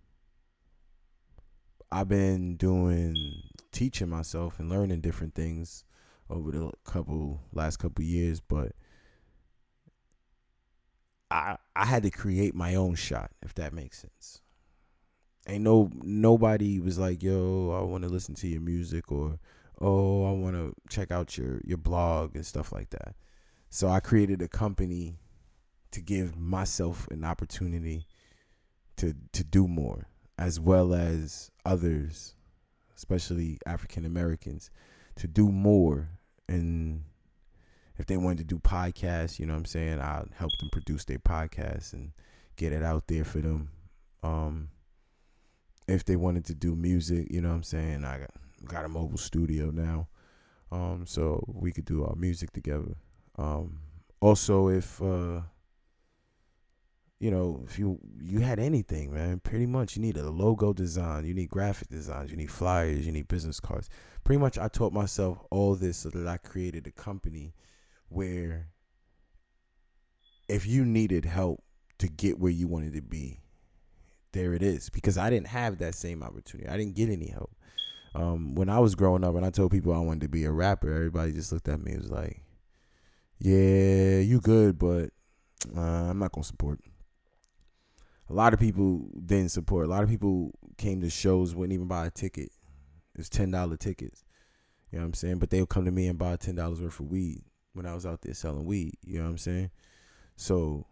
I've 1.92 2.08
been 2.08 2.56
doing 2.56 3.44
teaching 3.72 4.10
myself 4.10 4.60
and 4.60 4.70
learning 4.70 5.02
different 5.02 5.36
things 5.36 5.84
over 6.30 6.52
the 6.52 6.72
couple 6.86 7.42
last 7.54 7.78
couple 7.78 8.04
years, 8.04 8.40
but 8.40 8.74
I 11.30 11.58
I 11.76 11.86
had 11.86 12.04
to 12.04 12.12
create 12.12 12.56
my 12.56 12.76
own 12.76 12.96
shot, 12.96 13.32
if 13.42 13.54
that 13.56 13.74
makes 13.74 14.00
sense. 14.00 14.42
Ain't 15.48 15.64
no 15.64 15.90
nobody 16.02 16.80
was 16.80 17.00
like, 17.00 17.24
"Yo, 17.24 17.72
I 17.72 17.84
want 17.84 18.04
to 18.04 18.10
listen 18.10 18.36
to 18.36 18.48
your 18.48 18.62
music," 18.62 19.12
or 19.12 19.40
oh, 19.80 20.26
I 20.26 20.32
want 20.32 20.56
to 20.56 20.74
check 20.90 21.12
out 21.12 21.38
your 21.38 21.62
your 21.66 21.78
blog 21.78 22.36
and 22.36 22.46
stuff 22.46 22.72
like 22.72 22.92
that. 22.92 23.16
So 23.70 23.90
I 23.90 24.00
created 24.00 24.42
a 24.42 24.48
company 24.48 25.18
to 25.92 26.02
give 26.02 26.38
myself 26.38 27.08
an 27.10 27.24
opportunity 27.26 28.06
to 29.02 29.16
to 29.34 29.44
do 29.44 29.68
more 29.68 30.08
as 30.38 30.60
well 30.60 30.94
as 30.94 31.50
others, 31.66 32.36
especially 32.96 33.58
African 33.66 34.06
Americans, 34.06 34.70
to 35.16 35.28
do 35.28 35.52
more 35.52 36.10
and 36.48 37.04
if 37.98 38.06
they 38.06 38.18
wanted 38.18 38.38
to 38.40 38.44
do 38.44 38.60
podcasts, 38.60 39.40
you 39.40 39.46
know 39.46 39.54
what 39.54 39.60
I'm 39.60 39.66
saying, 39.66 40.00
I'll 40.00 40.28
help 40.36 40.52
them 40.60 40.70
produce 40.72 41.06
their 41.06 41.20
podcasts 41.20 41.94
and 41.94 42.12
get 42.56 42.74
it 42.74 42.84
out 42.84 43.08
there 43.08 43.26
for 43.26 43.40
them. 43.40 43.70
Um 44.22 44.70
if 45.88 46.06
they 46.06 46.16
wanted 46.16 46.46
to 46.46 46.54
do 46.54 46.76
music, 46.76 47.28
you 47.32 47.42
know 47.42 47.50
what 47.50 47.56
I'm 47.56 47.64
saying, 47.64 48.06
I 48.06 48.20
got 48.20 48.32
got 48.66 48.86
a 48.86 48.90
mobile 48.90 49.18
studio 49.18 49.72
now, 49.72 50.10
um, 50.72 51.06
so 51.08 51.44
we 51.48 51.72
could 51.72 51.86
do 51.86 52.06
our 52.06 52.16
music 52.16 52.52
together. 52.52 52.96
Um, 53.36 53.80
also, 54.20 54.68
if 54.68 55.02
uh, 55.02 55.42
you 57.22 57.30
know, 57.30 57.62
if 57.66 57.78
you 57.78 58.00
you 58.20 58.40
had 58.40 58.60
anything, 58.60 59.14
man, 59.14 59.40
pretty 59.40 59.68
much 59.68 59.96
you 59.96 60.02
need 60.02 60.18
a 60.18 60.30
logo 60.30 60.74
design, 60.74 61.26
you 61.26 61.34
need 61.34 61.50
graphic 61.50 61.90
designs, 61.90 62.32
you 62.32 62.38
need 62.38 62.52
flyers, 62.52 63.06
you 63.06 63.12
need 63.12 63.28
business 63.28 63.60
cards. 63.60 63.90
Pretty 64.24 64.40
much, 64.40 64.58
I 64.58 64.68
taught 64.68 64.92
myself 64.92 65.38
all 65.52 65.76
this 65.76 65.98
so 65.98 66.10
that 66.10 66.28
I 66.28 66.38
created 66.38 66.88
a 66.88 66.92
company 66.92 67.54
where 68.10 68.70
if 70.50 70.66
you 70.66 70.84
needed 70.84 71.26
help 71.26 71.64
to 72.00 72.08
get 72.08 72.40
where 72.40 72.52
you 72.52 72.68
wanted 72.68 72.94
to 72.94 73.02
be, 73.02 73.40
there 74.32 74.54
it 74.54 74.64
is. 74.64 74.90
Because 74.90 75.18
I 75.18 75.30
didn't 75.30 75.48
have 75.48 75.78
that 75.78 75.96
same 75.96 76.24
opportunity. 76.24 76.68
I 76.68 76.76
didn't 76.76 76.96
get 76.96 77.10
any 77.10 77.28
help 77.28 77.52
um, 78.14 78.56
when 78.56 78.70
I 78.70 78.80
was 78.80 78.96
growing 78.96 79.24
up 79.24 79.36
and 79.36 79.46
I 79.46 79.50
told 79.50 79.72
people 79.72 79.94
I 79.94 80.00
wanted 80.00 80.22
to 80.22 80.30
be 80.30 80.44
a 80.46 80.52
rapper, 80.52 80.92
everybody 80.94 81.32
just 81.32 81.52
looked 81.52 81.68
at 81.68 81.82
me 81.82 81.94
and 81.94 82.02
was 82.02 82.12
like, 82.12 82.42
"Yeah, 83.40 84.20
you 84.20 84.42
good, 84.42 84.78
but 84.78 85.12
uh, 85.76 86.10
I'm 86.10 86.20
not 86.20 86.32
gonna 86.32 86.44
support." 86.44 86.80
A 88.32 88.34
lot 88.34 88.54
of 88.54 88.62
people 88.62 89.10
didn't 89.26 89.52
support. 89.52 89.86
A 89.86 89.90
lot 89.90 90.04
of 90.04 90.10
people 90.10 90.54
came 90.78 91.02
to 91.02 91.10
shows, 91.10 91.54
wouldn't 91.54 91.74
even 91.74 91.90
buy 91.90 92.06
a 92.06 92.12
ticket. 92.12 92.50
It 93.14 93.18
was 93.18 93.28
ten 93.28 93.52
dollar 93.52 93.76
tickets. 93.76 94.24
You 94.90 94.98
know 94.98 95.04
what 95.04 95.08
I'm 95.08 95.14
saying? 95.16 95.40
But 95.40 95.50
they'll 95.50 95.66
come 95.66 95.84
to 95.84 95.92
me 95.92 96.08
and 96.08 96.18
buy 96.18 96.38
ten 96.38 96.56
dollars 96.56 96.82
worth 96.82 97.02
of 97.02 97.12
weed 97.12 97.44
when 97.74 97.86
I 97.86 97.94
was 97.94 98.06
out 98.06 98.22
there 98.22 98.34
selling 98.34 98.64
weed. 98.64 98.94
You 99.04 99.18
know 99.18 99.26
what 99.26 99.32
I'm 99.32 99.38
saying? 99.38 99.72
So 100.38 100.88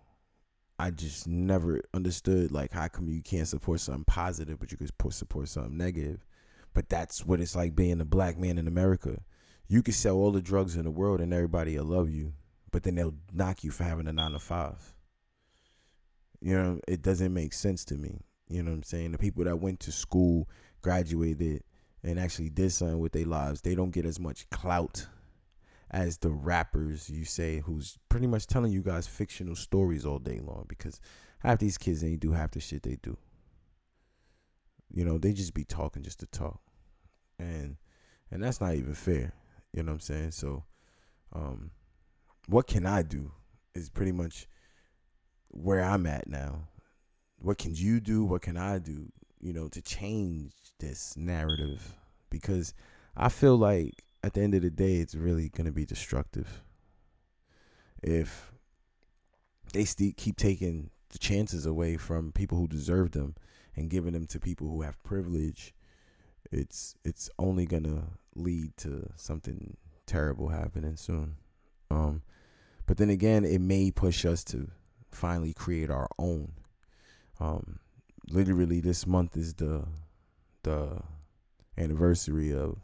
I 0.78 0.92
just 0.92 1.28
never 1.30 1.82
understood 1.94 2.52
like 2.52 2.74
how 2.74 2.90
come 2.90 3.08
you 3.08 3.22
can't 3.22 3.48
support 3.48 3.80
something 3.80 4.04
positive, 4.04 4.60
but 4.60 4.74
you 4.74 4.78
could 4.78 4.92
support 5.14 5.48
something 5.48 5.78
negative. 5.78 6.26
But 6.74 6.90
that's 6.90 7.26
what 7.26 7.40
it's 7.40 7.56
like 7.56 7.74
being 7.74 8.02
a 8.02 8.06
black 8.06 8.38
man 8.38 8.58
in 8.58 8.68
America. 8.68 9.22
You 9.66 9.82
can 9.82 9.94
sell 9.94 10.18
all 10.18 10.34
the 10.34 10.42
drugs 10.42 10.76
in 10.76 10.84
the 10.84 10.92
world 10.92 11.22
and 11.22 11.34
everybody 11.34 11.78
will 11.78 11.86
love 11.86 12.10
you, 12.10 12.34
but 12.70 12.84
then 12.84 12.96
they'll 12.96 13.16
knock 13.32 13.64
you 13.64 13.72
for 13.72 13.86
having 13.86 14.10
a 14.10 14.14
nine 14.14 14.32
to 14.32 14.40
five. 14.40 14.94
You 16.42 16.58
know, 16.58 16.80
it 16.88 17.02
doesn't 17.02 17.34
make 17.34 17.54
sense 17.54 17.84
to 17.86 17.96
me. 17.96 18.22
You 18.48 18.64
know 18.64 18.72
what 18.72 18.78
I'm 18.78 18.84
saying? 18.84 19.12
The 19.12 19.18
people 19.18 19.44
that 19.44 19.58
went 19.58 19.80
to 19.82 19.92
school, 19.92 20.50
graduated, 20.82 21.64
and 22.04 22.20
actually 22.20 22.50
did 22.50 22.72
something 22.72 23.00
with 23.00 23.12
their 23.12 23.26
lives, 23.26 23.62
they 23.62 23.76
don't 23.76 23.92
get 23.92 24.06
as 24.06 24.20
much 24.20 24.50
clout 24.50 25.08
as 25.92 26.20
the 26.20 26.30
rappers 26.30 27.10
you 27.10 27.26
say 27.26 27.60
who's 27.60 27.98
pretty 28.10 28.28
much 28.28 28.46
telling 28.46 28.72
you 28.72 28.82
guys 28.82 29.08
fictional 29.08 29.56
stories 29.56 30.06
all 30.06 30.20
day 30.20 30.40
long 30.40 30.66
because 30.68 31.02
half 31.40 31.60
these 31.60 31.78
kids 31.78 32.04
ain't 32.04 32.20
do 32.20 32.32
half 32.32 32.52
the 32.52 32.60
shit 32.60 32.84
they 32.84 32.98
do. 33.02 33.18
You 34.92 35.04
know, 35.04 35.18
they 35.18 35.34
just 35.34 35.54
be 35.54 35.64
talking 35.64 36.04
just 36.04 36.20
to 36.20 36.28
talk. 36.28 36.62
And 37.38 37.78
and 38.32 38.44
that's 38.44 38.62
not 38.62 38.76
even 38.76 38.94
fair. 38.94 39.34
You 39.74 39.84
know 39.84 39.92
what 39.92 39.96
I'm 39.96 40.00
saying? 40.00 40.32
So 40.32 40.66
um 41.34 41.72
what 42.48 42.68
can 42.68 42.86
I 42.86 43.02
do 43.02 43.32
is 43.74 43.90
pretty 43.90 44.12
much 44.12 44.48
where 45.50 45.84
I'm 45.84 46.06
at 46.06 46.28
now. 46.28 46.68
What 47.42 47.58
can 47.58 47.76
you 47.76 48.00
do? 48.00 48.24
What 48.24 48.42
can 48.42 48.58
I 48.58 48.80
do, 48.80 49.12
you 49.40 49.54
know, 49.54 49.68
to 49.70 49.82
change 49.82 50.54
this 50.80 51.16
narrative? 51.16 51.96
Because 52.30 52.74
I 53.16 53.30
feel 53.30 53.58
like 53.58 54.04
at 54.24 54.34
the 54.34 54.42
end 54.42 54.54
of 54.56 54.62
the 54.62 54.70
day, 54.70 54.98
it's 54.98 55.16
really 55.16 55.50
going 55.50 55.66
to 55.66 55.72
be 55.72 55.86
destructive. 55.86 56.64
If 58.04 58.52
they 59.74 59.86
st- 59.86 60.18
keep 60.18 60.38
taking 60.38 60.90
the 61.10 61.18
chances 61.18 61.66
away 61.66 61.98
from 61.98 62.32
people 62.32 62.58
who 62.58 62.68
deserve 62.68 63.12
them 63.12 63.36
and 63.76 63.90
giving 63.90 64.14
them 64.14 64.28
to 64.28 64.40
people 64.40 64.68
who 64.70 64.82
have 64.82 65.02
privilege, 65.04 65.74
it's 66.52 66.96
it's 67.04 67.30
only 67.38 67.66
gonna 67.66 68.08
lead 68.36 68.76
to 68.78 69.10
something 69.16 69.78
terrible 70.06 70.50
happening 70.50 70.96
soon. 70.96 71.36
Um, 71.92 72.24
but 72.86 72.98
then 72.98 73.10
again, 73.10 73.46
it 73.46 73.62
may 73.62 73.92
push 73.92 74.26
us 74.26 74.44
to 74.46 74.72
finally 75.12 75.54
create 75.54 75.90
our 75.90 76.08
own. 76.18 76.54
Um, 77.40 77.80
literally, 78.30 78.82
this 78.82 79.06
month 79.08 79.38
is 79.38 79.54
the 79.56 79.86
the 80.64 81.02
anniversary 81.78 82.54
of 82.54 82.78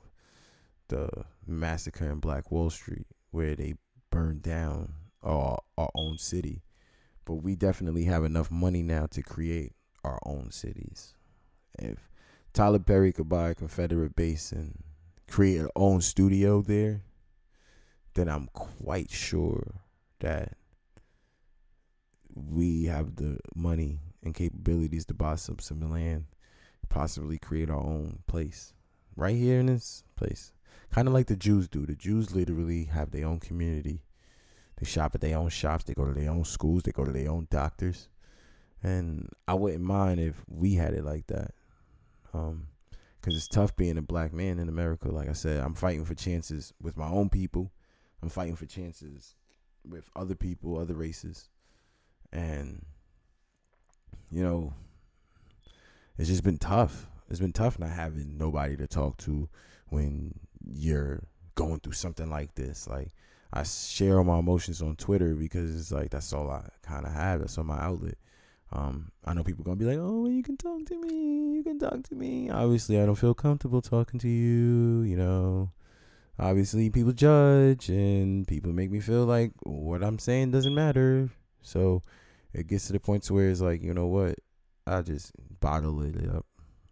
the 0.87 1.09
massacre 1.45 2.09
in 2.09 2.19
Black 2.19 2.51
Wall 2.51 2.69
Street, 2.69 3.07
where 3.31 3.55
they 3.55 3.75
burned 4.11 4.41
down 4.41 4.93
our 5.23 5.59
our 5.77 5.89
own 5.95 6.17
city. 6.17 6.63
But 7.25 7.35
we 7.35 7.55
definitely 7.55 8.03
have 8.05 8.23
enough 8.23 8.51
money 8.51 8.83
now 8.83 9.07
to 9.07 9.23
create 9.23 9.73
our 10.03 10.19
own 10.25 10.51
cities. 10.51 11.15
If 11.77 12.09
Tyler 12.53 12.79
Perry 12.79 13.11
could 13.11 13.27
buy 13.27 13.49
a 13.49 13.55
Confederate 13.55 14.15
base 14.15 14.51
and 14.51 14.83
create 15.27 15.59
an 15.59 15.69
own 15.75 16.01
studio 16.01 16.61
there, 16.61 17.01
then 18.13 18.29
I'm 18.29 18.47
quite 18.53 19.11
sure 19.11 19.81
that 20.19 20.53
we 22.35 22.85
have 22.85 23.15
the 23.15 23.39
money 23.55 23.99
and 24.23 24.35
capabilities 24.35 25.05
to 25.05 25.13
buy 25.13 25.35
some 25.35 25.59
some 25.59 25.91
land, 25.91 26.25
possibly 26.89 27.37
create 27.37 27.69
our 27.69 27.79
own 27.79 28.19
place 28.27 28.73
right 29.15 29.35
here 29.35 29.59
in 29.59 29.67
this 29.67 30.03
place. 30.15 30.51
Kind 30.91 31.07
of 31.07 31.13
like 31.13 31.27
the 31.27 31.35
Jews 31.35 31.67
do. 31.67 31.85
The 31.85 31.95
Jews 31.95 32.35
literally 32.35 32.85
have 32.85 33.11
their 33.11 33.25
own 33.25 33.39
community. 33.39 34.03
They 34.77 34.85
shop 34.85 35.15
at 35.15 35.21
their 35.21 35.37
own 35.37 35.49
shops. 35.49 35.85
They 35.85 35.93
go 35.93 36.05
to 36.05 36.13
their 36.13 36.29
own 36.29 36.45
schools. 36.45 36.83
They 36.83 36.91
go 36.91 37.05
to 37.05 37.11
their 37.11 37.31
own 37.31 37.47
doctors. 37.49 38.09
And 38.83 39.29
I 39.47 39.53
wouldn't 39.55 39.83
mind 39.83 40.19
if 40.19 40.43
we 40.47 40.75
had 40.75 40.93
it 40.93 41.03
like 41.03 41.27
that. 41.27 41.51
Um, 42.33 42.67
because 43.25 43.37
it's 43.37 43.47
tough 43.47 43.75
being 43.75 43.97
a 43.97 44.03
black 44.03 44.33
man 44.33 44.59
in 44.59 44.69
America. 44.69 45.09
Like 45.09 45.27
I 45.27 45.33
said, 45.33 45.59
I'm 45.59 45.73
fighting 45.73 46.05
for 46.05 46.13
chances 46.13 46.73
with 46.79 46.95
my 46.95 47.07
own 47.07 47.29
people. 47.29 47.71
I'm 48.21 48.29
fighting 48.29 48.55
for 48.55 48.67
chances 48.67 49.33
with 49.83 50.09
other 50.15 50.35
people, 50.35 50.77
other 50.77 50.93
races, 50.93 51.49
and 52.35 52.85
you 54.29 54.43
know, 54.43 54.73
it's 56.17 56.29
just 56.29 56.43
been 56.43 56.57
tough. 56.57 57.07
It's 57.29 57.39
been 57.39 57.53
tough 57.53 57.79
not 57.79 57.89
having 57.89 58.37
nobody 58.37 58.75
to 58.77 58.87
talk 58.87 59.17
to 59.19 59.49
when 59.87 60.37
you're 60.63 61.23
going 61.55 61.79
through 61.79 61.93
something 61.93 62.29
like 62.29 62.53
this. 62.55 62.87
Like 62.87 63.11
I 63.53 63.63
share 63.63 64.17
all 64.17 64.23
my 64.25 64.39
emotions 64.39 64.81
on 64.81 64.97
Twitter 64.97 65.33
because 65.33 65.73
it's 65.75 65.91
like 65.91 66.11
that's 66.11 66.33
all 66.33 66.51
I 66.51 66.67
kind 66.83 67.05
of 67.05 67.13
have. 67.13 67.39
That's 67.39 67.57
on 67.57 67.67
my 67.67 67.79
outlet. 67.79 68.17
Um, 68.73 69.11
I 69.23 69.33
know 69.33 69.43
people 69.43 69.63
gonna 69.63 69.77
be 69.77 69.85
like, 69.85 69.99
"Oh, 69.99 70.27
you 70.27 70.43
can 70.43 70.57
talk 70.57 70.85
to 70.87 70.99
me. 70.99 71.55
You 71.55 71.63
can 71.63 71.79
talk 71.79 72.03
to 72.03 72.15
me." 72.15 72.49
Obviously, 72.49 72.99
I 72.99 73.05
don't 73.05 73.15
feel 73.15 73.33
comfortable 73.33 73.81
talking 73.81 74.19
to 74.19 74.27
you. 74.27 75.03
You 75.03 75.15
know, 75.15 75.71
obviously, 76.37 76.89
people 76.89 77.13
judge 77.13 77.87
and 77.87 78.45
people 78.45 78.73
make 78.73 78.91
me 78.91 78.99
feel 78.99 79.25
like 79.25 79.53
what 79.63 80.03
I'm 80.03 80.19
saying 80.19 80.51
doesn't 80.51 80.75
matter. 80.75 81.29
So 81.61 82.03
it 82.55 82.67
gets 82.67 82.87
to 82.87 82.93
the 82.93 82.99
point 82.99 83.23
to 83.23 83.33
where 83.33 83.49
it's 83.49 83.59
like, 83.59 83.83
you 83.83 83.93
know 83.93 84.07
what? 84.07 84.39
I 84.87 85.01
just 85.01 85.33
bottle 85.59 86.01
it 86.01 86.29
up. 86.29 86.45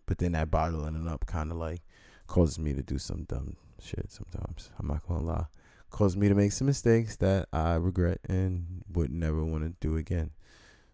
But 0.06 0.18
then 0.18 0.34
that 0.34 0.52
bottling 0.52 0.96
it 0.96 1.10
up 1.10 1.26
kind 1.26 1.52
of 1.52 1.58
like 1.58 1.82
causes 2.28 2.60
me 2.60 2.74
to 2.74 2.84
do 2.84 2.98
some 2.98 3.24
dumb 3.24 3.56
shit 3.82 4.12
sometimes. 4.12 4.72
I'm 4.78 4.88
not 4.88 5.08
gonna 5.08 5.24
lie. 5.24 5.46
Causes 5.90 6.18
me 6.18 6.28
to 6.28 6.36
make 6.36 6.52
some 6.52 6.68
mistakes 6.68 7.16
that 7.18 7.48
I 7.54 7.76
regret 7.76 8.20
and 8.28 8.84
would 8.92 9.12
never 9.12 9.46
want 9.46 9.64
to 9.64 9.88
do 9.88 9.96
again. 9.96 10.32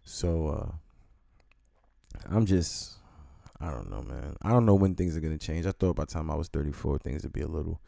So 0.04 0.48
uh 0.48 0.72
I'm 2.30 2.46
just 2.46 2.98
I 3.60 3.72
don't 3.72 3.90
know, 3.90 4.04
man. 4.04 4.36
I 4.44 4.50
don't 4.50 4.68
know 4.68 4.76
when 4.76 4.94
things 4.94 5.18
are 5.18 5.22
gonna 5.22 5.40
change. 5.40 5.66
I 5.66 5.72
thought 5.72 5.96
by 5.96 6.06
the 6.06 6.12
time 6.12 6.30
I 6.30 6.36
was 6.36 6.48
34, 6.50 7.00
things 7.00 7.24
would 7.24 7.34
be 7.34 7.42
a 7.42 7.48
little 7.48 7.82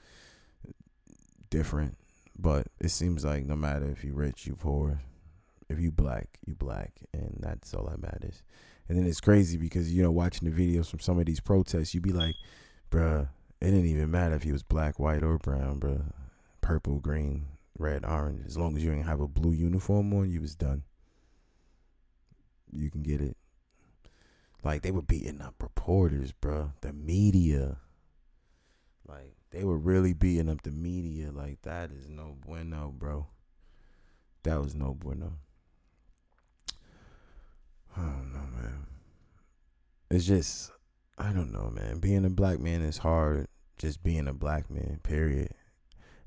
different, 1.51 1.97
but 2.39 2.67
it 2.79 2.89
seems 2.89 3.23
like 3.23 3.45
no 3.45 3.55
matter 3.55 3.85
if 3.85 4.03
you're 4.03 4.15
rich, 4.15 4.47
you 4.47 4.55
poor, 4.55 5.01
if 5.71 5.79
you 5.79 5.91
black, 5.91 6.39
you 6.45 6.55
black, 6.55 6.91
and 7.13 7.37
that's 7.39 7.73
all 7.73 7.85
that 7.85 8.01
matters. 8.01 8.43
And 8.87 8.97
then 8.97 9.07
it's 9.07 9.21
crazy 9.21 9.57
because 9.57 9.93
you 9.93 10.03
know 10.03 10.11
watching 10.11 10.49
the 10.49 10.55
videos 10.55 10.89
from 10.89 10.99
some 10.99 11.19
of 11.19 11.25
these 11.25 11.39
protests, 11.39 11.93
you'd 11.93 12.03
be 12.03 12.11
like, 12.11 12.35
bruh, 12.89 13.29
it 13.61 13.65
didn't 13.65 13.85
even 13.85 14.11
matter 14.11 14.35
if 14.35 14.43
he 14.43 14.51
was 14.51 14.63
black, 14.63 14.99
white, 14.99 15.23
or 15.23 15.37
brown, 15.37 15.79
bruh. 15.79 16.11
Purple, 16.61 16.99
green, 16.99 17.45
red, 17.77 18.05
orange. 18.05 18.45
As 18.45 18.57
long 18.57 18.75
as 18.75 18.83
you 18.83 18.91
didn't 18.91 19.05
have 19.05 19.21
a 19.21 19.27
blue 19.27 19.53
uniform 19.53 20.13
on, 20.13 20.29
you 20.29 20.41
was 20.41 20.55
done. 20.55 20.83
You 22.71 22.89
can 22.89 23.01
get 23.01 23.21
it. 23.21 23.37
Like 24.63 24.81
they 24.81 24.91
were 24.91 25.01
beating 25.01 25.41
up 25.41 25.55
reporters, 25.61 26.33
bruh. 26.33 26.73
The 26.81 26.93
media. 26.93 27.77
Like 29.07 29.35
they 29.51 29.63
were 29.63 29.77
really 29.77 30.13
beating 30.13 30.49
up 30.49 30.61
the 30.63 30.71
media. 30.71 31.31
Like 31.31 31.61
that 31.63 31.91
is 31.91 32.09
no 32.09 32.37
bueno, 32.45 32.93
bro. 32.95 33.27
That 34.43 34.61
was 34.61 34.75
no 34.75 34.93
bueno. 34.93 35.37
I 37.95 38.01
don't 38.01 38.33
know, 38.33 38.61
man. 38.61 38.85
It's 40.09 40.25
just 40.25 40.71
I 41.17 41.33
don't 41.33 41.51
know, 41.51 41.69
man. 41.69 41.99
Being 41.99 42.25
a 42.25 42.29
black 42.29 42.59
man 42.59 42.81
is 42.81 42.99
hard. 42.99 43.47
Just 43.77 44.03
being 44.03 44.27
a 44.27 44.33
black 44.33 44.69
man, 44.71 44.99
period. 45.03 45.53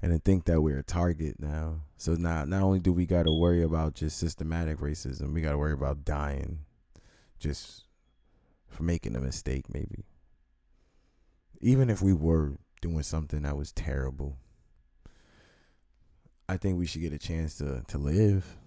And 0.01 0.13
to 0.13 0.19
think 0.19 0.45
that 0.45 0.61
we're 0.61 0.79
a 0.79 0.85
target 0.85 1.37
now. 1.41 1.81
So 1.97 2.15
now, 2.15 2.45
not 2.45 2.63
only 2.63 2.79
do 2.79 2.93
we 2.93 3.07
got 3.07 3.25
to 3.25 3.33
worry 3.33 3.63
about 3.63 3.95
just 3.95 4.19
systematic 4.19 4.79
racism, 4.79 5.33
we 5.33 5.41
got 5.41 5.53
to 5.53 5.59
worry 5.59 5.73
about 5.73 6.05
dying, 6.05 6.61
just 7.39 7.85
for 8.69 8.83
making 8.83 9.17
a 9.17 9.21
mistake, 9.21 9.73
maybe. 9.73 10.05
Even 11.61 11.89
if 11.89 12.03
we 12.03 12.13
were 12.13 12.59
doing 12.83 13.03
something 13.03 13.43
that 13.43 13.57
was 13.57 13.73
terrible, 13.73 14.37
I 16.49 16.57
think 16.57 16.79
we 16.79 16.87
should 16.87 17.01
get 17.01 17.13
a 17.13 17.19
chance 17.19 17.57
to 17.59 17.83
to 17.89 17.99
live. 17.99 18.59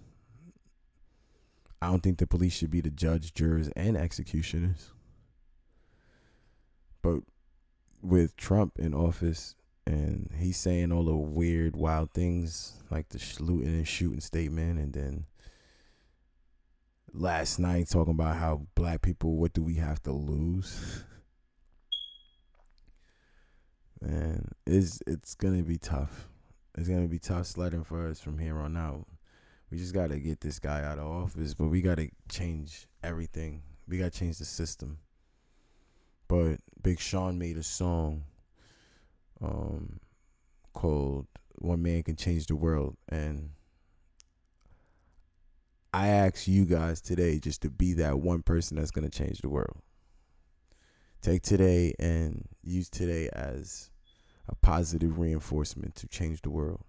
I 1.80 1.88
don't 1.88 2.02
think 2.02 2.18
the 2.18 2.26
police 2.26 2.54
should 2.54 2.70
be 2.70 2.80
the 2.80 2.90
judge, 2.90 3.34
jurors, 3.34 3.68
and 3.76 3.96
executioners. 3.96 4.90
But 7.02 7.20
with 8.02 8.36
Trump 8.36 8.78
in 8.78 8.94
office 8.94 9.54
and 9.86 10.30
he's 10.38 10.58
saying 10.58 10.92
all 10.92 11.04
the 11.04 11.16
weird, 11.16 11.74
wild 11.74 12.12
things 12.12 12.82
like 12.90 13.08
the 13.08 13.36
looting 13.40 13.68
and 13.68 13.88
shooting 13.88 14.20
statement, 14.20 14.78
and 14.78 14.92
then 14.92 15.24
last 17.12 17.58
night 17.58 17.88
talking 17.88 18.12
about 18.12 18.36
how 18.36 18.66
black 18.74 19.00
people, 19.00 19.36
what 19.36 19.54
do 19.54 19.62
we 19.62 19.76
have 19.76 20.02
to 20.02 20.12
lose? 20.12 21.04
Man, 24.02 24.48
it's 24.66 25.00
it's 25.06 25.34
gonna 25.34 25.62
be 25.62 25.78
tough. 25.78 26.28
It's 26.76 26.88
gonna 26.88 27.08
be 27.08 27.18
tough 27.18 27.46
sledding 27.46 27.84
for 27.84 28.08
us 28.08 28.20
from 28.20 28.38
here 28.38 28.58
on 28.58 28.76
out. 28.76 29.06
We 29.70 29.78
just 29.78 29.94
gotta 29.94 30.18
get 30.18 30.40
this 30.40 30.58
guy 30.58 30.82
out 30.82 30.98
of 30.98 31.06
office, 31.06 31.54
but 31.54 31.68
we 31.68 31.82
gotta 31.82 32.08
change 32.28 32.86
everything. 33.02 33.62
We 33.86 33.98
gotta 33.98 34.10
change 34.10 34.38
the 34.38 34.44
system. 34.44 34.98
But 36.26 36.58
Big 36.82 37.00
Sean 37.00 37.38
made 37.38 37.56
a 37.56 37.62
song 37.62 38.24
um, 39.40 40.00
called 40.72 41.26
"One 41.56 41.82
Man 41.82 42.02
Can 42.02 42.16
Change 42.16 42.46
the 42.46 42.56
World," 42.56 42.96
and 43.08 43.50
I 45.92 46.08
ask 46.08 46.46
you 46.46 46.64
guys 46.64 47.00
today 47.00 47.38
just 47.38 47.62
to 47.62 47.70
be 47.70 47.94
that 47.94 48.18
one 48.18 48.42
person 48.42 48.76
that's 48.76 48.90
going 48.90 49.08
to 49.08 49.18
change 49.18 49.38
the 49.38 49.48
world. 49.48 49.80
Take 51.22 51.42
today 51.42 51.94
and 51.98 52.46
use 52.62 52.90
today 52.90 53.28
as 53.32 53.90
a 54.48 54.54
positive 54.54 55.18
reinforcement 55.18 55.94
to 55.96 56.06
change 56.06 56.42
the 56.42 56.50
world, 56.50 56.84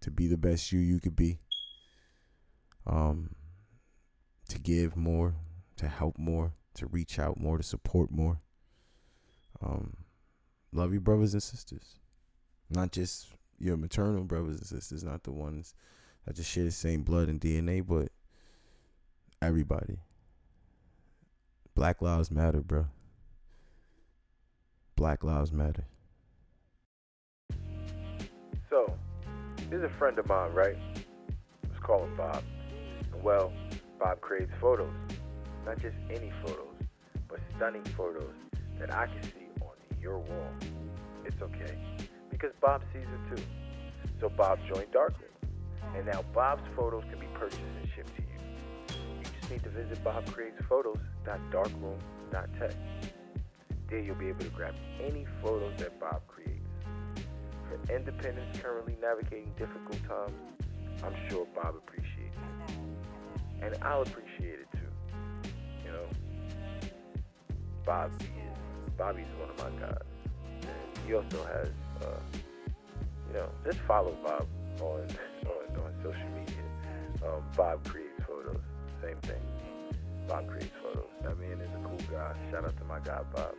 to 0.00 0.10
be 0.10 0.26
the 0.26 0.36
best 0.36 0.72
you 0.72 0.80
you 0.80 1.00
could 1.00 1.16
be, 1.16 1.38
um, 2.88 3.30
to 4.48 4.58
give 4.58 4.96
more, 4.96 5.34
to 5.76 5.88
help 5.88 6.18
more, 6.18 6.52
to 6.74 6.86
reach 6.86 7.18
out 7.18 7.38
more, 7.38 7.58
to 7.58 7.62
support 7.62 8.10
more. 8.10 8.40
Um, 9.62 9.98
love 10.72 10.92
your 10.92 11.00
brothers 11.00 11.34
and 11.34 11.42
sisters, 11.42 11.96
not 12.70 12.92
just 12.92 13.28
your 13.58 13.76
maternal 13.76 14.24
brothers 14.24 14.58
and 14.58 14.66
sisters, 14.66 15.04
not 15.04 15.24
the 15.24 15.32
ones 15.32 15.74
that 16.24 16.36
just 16.36 16.50
share 16.50 16.64
the 16.64 16.70
same 16.70 17.02
blood 17.02 17.28
and 17.28 17.40
DNA, 17.40 17.84
but 17.86 18.08
everybody. 19.42 19.98
Black 21.74 22.02
lives 22.02 22.30
matter, 22.30 22.60
bro. 22.60 22.86
Black 24.96 25.22
lives 25.22 25.52
matter. 25.52 25.84
So, 28.68 28.92
there's 29.70 29.84
a 29.84 29.96
friend 29.96 30.18
of 30.18 30.26
mine, 30.26 30.52
right? 30.52 30.76
Let's 31.62 31.78
call 31.80 32.04
him 32.04 32.16
Bob. 32.16 32.42
Well, 33.22 33.52
Bob 33.98 34.20
creates 34.20 34.52
photos. 34.60 34.92
Not 35.66 35.80
just 35.80 35.96
any 36.08 36.30
photos, 36.42 36.76
but 37.28 37.40
stunning 37.56 37.82
photos 37.96 38.34
that 38.78 38.94
I 38.94 39.06
can 39.06 39.22
see 39.22 39.48
on 39.60 39.74
your 40.00 40.18
wall. 40.18 40.52
It's 41.24 41.42
okay, 41.42 41.76
because 42.30 42.52
Bob 42.60 42.82
sees 42.92 43.02
it 43.02 43.36
too. 43.36 43.42
So 44.20 44.28
Bob 44.28 44.60
joined 44.72 44.92
Darkroom, 44.92 45.32
and 45.96 46.06
now 46.06 46.22
Bob's 46.32 46.62
photos 46.74 47.02
can 47.10 47.18
be 47.18 47.26
purchased 47.34 47.60
and 47.60 47.88
shipped 47.94 48.14
to 48.16 48.22
you. 48.22 48.28
You 49.18 49.24
just 49.40 49.50
need 49.50 49.62
to 49.64 49.70
visit 49.70 50.02
bobcreatesphotos.darkroom.tech. 50.04 52.74
There 53.90 54.00
you'll 54.00 54.16
be 54.16 54.28
able 54.28 54.44
to 54.44 54.50
grab 54.50 54.74
any 55.02 55.26
photos 55.42 55.76
that 55.78 55.98
Bob 55.98 56.22
creates. 56.28 56.54
For 57.68 57.80
independents 57.94 58.60
currently 58.60 58.96
navigating 59.00 59.52
difficult 59.58 59.98
times, 60.06 60.34
I'm 61.02 61.14
sure 61.28 61.46
Bob 61.54 61.74
appreciates. 61.76 61.97
And 63.62 63.74
I'll 63.82 64.02
appreciate 64.02 64.60
it 64.60 64.68
too. 64.72 65.48
You 65.84 65.92
know, 65.92 66.06
Bobby 67.84 68.24
is 68.24 68.92
Bobby's 68.96 69.26
one 69.38 69.50
of 69.50 69.58
my 69.58 69.80
guys. 69.80 70.02
And 70.62 71.06
he 71.06 71.14
also 71.14 71.44
has 71.44 71.68
uh, 72.04 72.18
you 73.28 73.34
know, 73.34 73.48
just 73.64 73.78
follow 73.80 74.16
Bob 74.24 74.46
on 74.80 75.00
on, 75.46 75.84
on 75.84 75.94
social 76.02 76.28
media. 76.38 76.64
Um, 77.26 77.42
Bob 77.56 77.86
creates 77.88 78.22
photos. 78.26 78.60
Same 79.02 79.18
thing. 79.22 79.42
Bob 80.26 80.46
creates 80.48 80.74
photos. 80.82 81.08
That 81.22 81.38
man 81.38 81.60
is 81.60 81.70
a 81.74 81.88
cool 81.88 81.98
guy. 82.10 82.34
Shout 82.50 82.64
out 82.64 82.76
to 82.76 82.84
my 82.84 83.00
guy 83.00 83.20
Bob. 83.34 83.54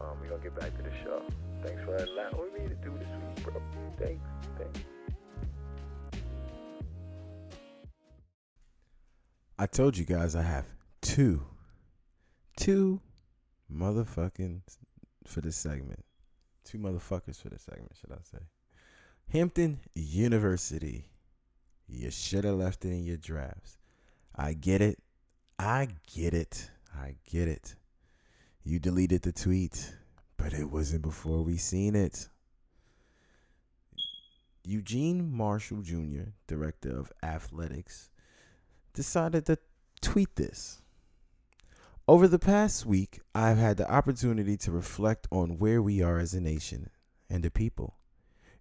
Um, 0.00 0.16
we're 0.20 0.28
gonna 0.28 0.42
get 0.42 0.58
back 0.58 0.76
to 0.76 0.82
the 0.82 0.92
show. 1.02 1.22
Thanks 1.62 1.82
for 1.84 1.96
allowing 1.96 2.52
me 2.52 2.68
to 2.68 2.74
do 2.76 2.92
this 2.98 3.08
week, 3.08 3.44
bro. 3.44 3.62
Thanks. 3.98 4.24
Thanks. 4.58 4.93
I 9.64 9.66
told 9.66 9.96
you 9.96 10.04
guys 10.04 10.36
I 10.36 10.42
have 10.42 10.66
two, 11.00 11.40
two 12.54 13.00
motherfucking 13.74 14.60
for 15.26 15.40
this 15.40 15.56
segment. 15.56 16.04
Two 16.66 16.76
motherfuckers 16.76 17.40
for 17.40 17.48
this 17.48 17.62
segment, 17.62 17.92
should 17.98 18.12
I 18.12 18.18
say. 18.30 18.44
Hampton 19.32 19.80
University. 19.94 21.06
You 21.88 22.10
should 22.10 22.44
have 22.44 22.56
left 22.56 22.84
it 22.84 22.90
in 22.90 23.04
your 23.04 23.16
drafts. 23.16 23.78
I 24.36 24.52
get 24.52 24.82
it. 24.82 24.98
I 25.58 25.88
get 26.14 26.34
it. 26.34 26.70
I 26.94 27.14
get 27.26 27.48
it. 27.48 27.74
You 28.64 28.78
deleted 28.78 29.22
the 29.22 29.32
tweet, 29.32 29.96
but 30.36 30.52
it 30.52 30.70
wasn't 30.70 31.00
before 31.00 31.42
we 31.42 31.56
seen 31.56 31.96
it. 31.96 32.28
Eugene 34.62 35.34
Marshall 35.34 35.80
Jr., 35.80 36.32
director 36.46 36.90
of 36.98 37.10
athletics, 37.22 38.10
decided 38.94 39.44
to 39.46 39.58
tweet 40.00 40.36
this. 40.36 40.80
Over 42.06 42.28
the 42.28 42.38
past 42.38 42.86
week, 42.86 43.20
I've 43.34 43.58
had 43.58 43.76
the 43.76 43.90
opportunity 43.90 44.56
to 44.58 44.70
reflect 44.70 45.26
on 45.30 45.58
where 45.58 45.82
we 45.82 46.02
are 46.02 46.18
as 46.18 46.34
a 46.34 46.40
nation 46.40 46.90
and 47.28 47.44
a 47.44 47.50
people. 47.50 47.96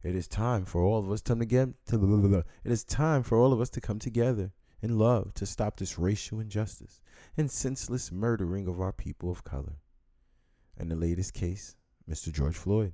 It 0.02 0.16
is 0.16 0.28
time 0.28 0.66
for 0.66 0.82
all 0.82 1.00
of 1.00 1.12
us 1.12 1.22
to 1.22 1.34
come 1.36 1.40
together. 1.40 2.46
It 2.64 2.72
is 2.72 2.84
time 2.84 3.24
for 3.24 3.38
all 3.38 3.54
of 3.54 3.62
us 3.62 3.70
to 3.72 3.82
come 3.82 4.00
together 4.00 4.52
in 4.82 4.98
love 4.98 5.34
to 5.36 5.46
stop 5.46 5.78
this 5.78 5.98
racial 5.98 6.40
injustice 6.40 7.02
and 7.38 7.50
senseless 7.50 8.12
murdering 8.12 8.68
of 8.68 8.82
our 8.82 8.92
people 8.92 9.32
of 9.32 9.44
color. 9.44 9.78
In 10.78 10.90
the 10.90 10.96
latest 10.96 11.34
case, 11.34 11.76
Mr. 12.10 12.32
George 12.34 12.58
Floyd. 12.58 12.94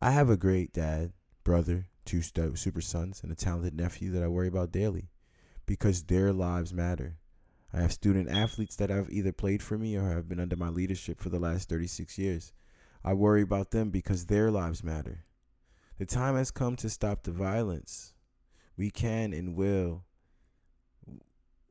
I 0.00 0.12
have 0.12 0.30
a 0.30 0.36
great 0.36 0.72
dad, 0.72 1.12
brother, 1.44 1.86
two 2.04 2.22
super 2.22 2.80
sons, 2.80 3.22
and 3.22 3.30
a 3.30 3.36
talented 3.36 3.74
nephew 3.74 4.10
that 4.12 4.22
I 4.22 4.28
worry 4.28 4.48
about 4.48 4.72
daily 4.72 5.10
because 5.70 6.02
their 6.02 6.32
lives 6.32 6.74
matter. 6.74 7.14
I 7.72 7.80
have 7.80 7.92
student 7.92 8.28
athletes 8.28 8.74
that 8.74 8.90
have 8.90 9.08
either 9.08 9.30
played 9.30 9.62
for 9.62 9.78
me 9.78 9.94
or 9.94 10.10
have 10.10 10.28
been 10.28 10.40
under 10.40 10.56
my 10.56 10.68
leadership 10.68 11.20
for 11.20 11.28
the 11.28 11.38
last 11.38 11.68
36 11.68 12.18
years. 12.18 12.52
I 13.04 13.14
worry 13.14 13.42
about 13.42 13.70
them 13.70 13.90
because 13.90 14.26
their 14.26 14.50
lives 14.50 14.82
matter. 14.82 15.26
The 15.96 16.06
time 16.06 16.34
has 16.34 16.50
come 16.50 16.74
to 16.74 16.90
stop 16.90 17.22
the 17.22 17.30
violence. 17.30 18.14
We 18.76 18.90
can 18.90 19.32
and 19.32 19.54
will 19.54 20.02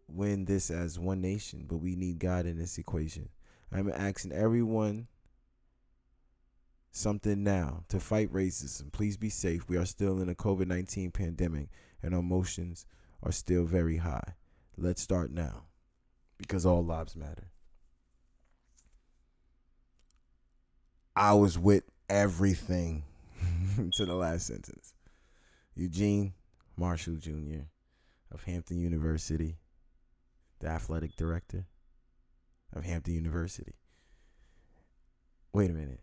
win 0.08 0.46
this 0.46 0.72
as 0.72 0.98
one 0.98 1.20
nation, 1.20 1.66
but 1.68 1.80
we 1.80 1.98
need 1.98 2.20
God 2.20 2.46
in 2.46 2.58
this 2.58 2.78
equation. 2.78 3.28
I'm 3.70 3.92
asking 3.92 4.32
everyone 4.32 5.10
something 6.90 7.44
now 7.44 7.84
to 7.90 8.00
fight 8.00 8.32
racism. 8.32 8.94
Please 8.94 9.18
be 9.18 9.30
safe. 9.30 9.68
We 9.68 9.76
are 9.76 9.86
still 9.86 10.22
in 10.22 10.30
a 10.30 10.36
COVID 10.36 10.68
19 10.68 11.12
pandemic 11.12 11.68
and 12.02 12.14
our 12.14 12.22
emotions 12.22 12.86
are 13.24 13.32
still 13.32 13.66
very 13.66 13.98
high. 13.98 14.36
Let's 14.78 15.02
start 15.02 15.32
now 15.32 15.64
because 16.38 16.66
all 16.66 16.84
lives 16.84 17.16
matter. 17.16 17.52
I 21.16 21.34
was 21.34 21.60
with 21.60 21.84
everything 22.10 23.04
to 23.94 24.06
the 24.06 24.16
last 24.16 24.48
sentence. 24.48 24.94
Eugene 25.76 26.34
Marshall 26.78 27.16
Jr. 27.16 27.68
of 28.32 28.44
Hampton 28.44 28.80
University, 28.80 29.58
the 30.60 30.68
athletic 30.68 31.16
director 31.16 31.66
of 32.74 32.86
Hampton 32.86 33.14
University. 33.14 33.74
Wait 35.52 35.70
a 35.70 35.74
minute. 35.74 36.02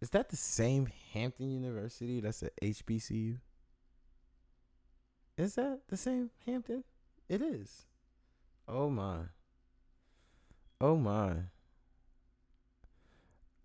Is 0.00 0.10
that 0.10 0.30
the 0.30 0.36
same 0.36 0.88
Hampton 1.12 1.50
University 1.50 2.20
that's 2.20 2.42
at 2.42 2.52
HBCU? 2.62 3.38
Is 5.40 5.54
that 5.54 5.80
the 5.88 5.96
same 5.96 6.28
Hampton? 6.44 6.84
It 7.26 7.40
is. 7.40 7.86
Oh 8.68 8.90
my. 8.90 9.20
Oh 10.82 10.96
my. 10.96 11.32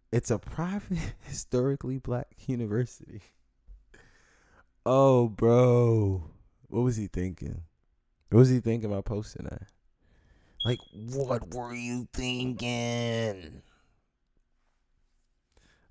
It's 0.09 0.31
a 0.31 0.39
private, 0.39 1.15
historically 1.19 1.97
black 1.97 2.27
university. 2.47 3.23
Oh, 4.85 5.27
bro. 5.27 6.31
What 6.69 6.83
was 6.83 6.95
he 6.95 7.07
thinking? 7.07 7.63
What 8.29 8.39
was 8.39 8.49
he 8.49 8.61
thinking 8.61 8.89
about 8.89 9.03
posting 9.03 9.43
that? 9.43 9.63
Like, 10.63 10.79
what 10.93 11.53
were 11.53 11.75
you 11.75 12.07
thinking? 12.13 13.61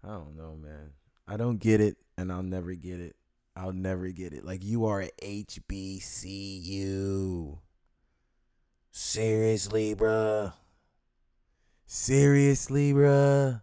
I 0.02 0.08
don't 0.08 0.34
know, 0.34 0.56
man. 0.56 0.92
I 1.28 1.36
don't 1.36 1.58
get 1.58 1.82
it, 1.82 1.98
and 2.16 2.32
I'll 2.32 2.42
never 2.42 2.72
get 2.72 3.00
it. 3.00 3.16
I'll 3.56 3.72
never 3.72 4.08
get 4.08 4.32
it. 4.32 4.44
Like, 4.44 4.64
you 4.64 4.86
are 4.86 5.00
at 5.00 5.16
HBCU. 5.20 5.58
Seriously, 8.90 9.94
bruh. 9.94 10.52
Seriously, 11.86 12.92
bruh. 12.92 13.62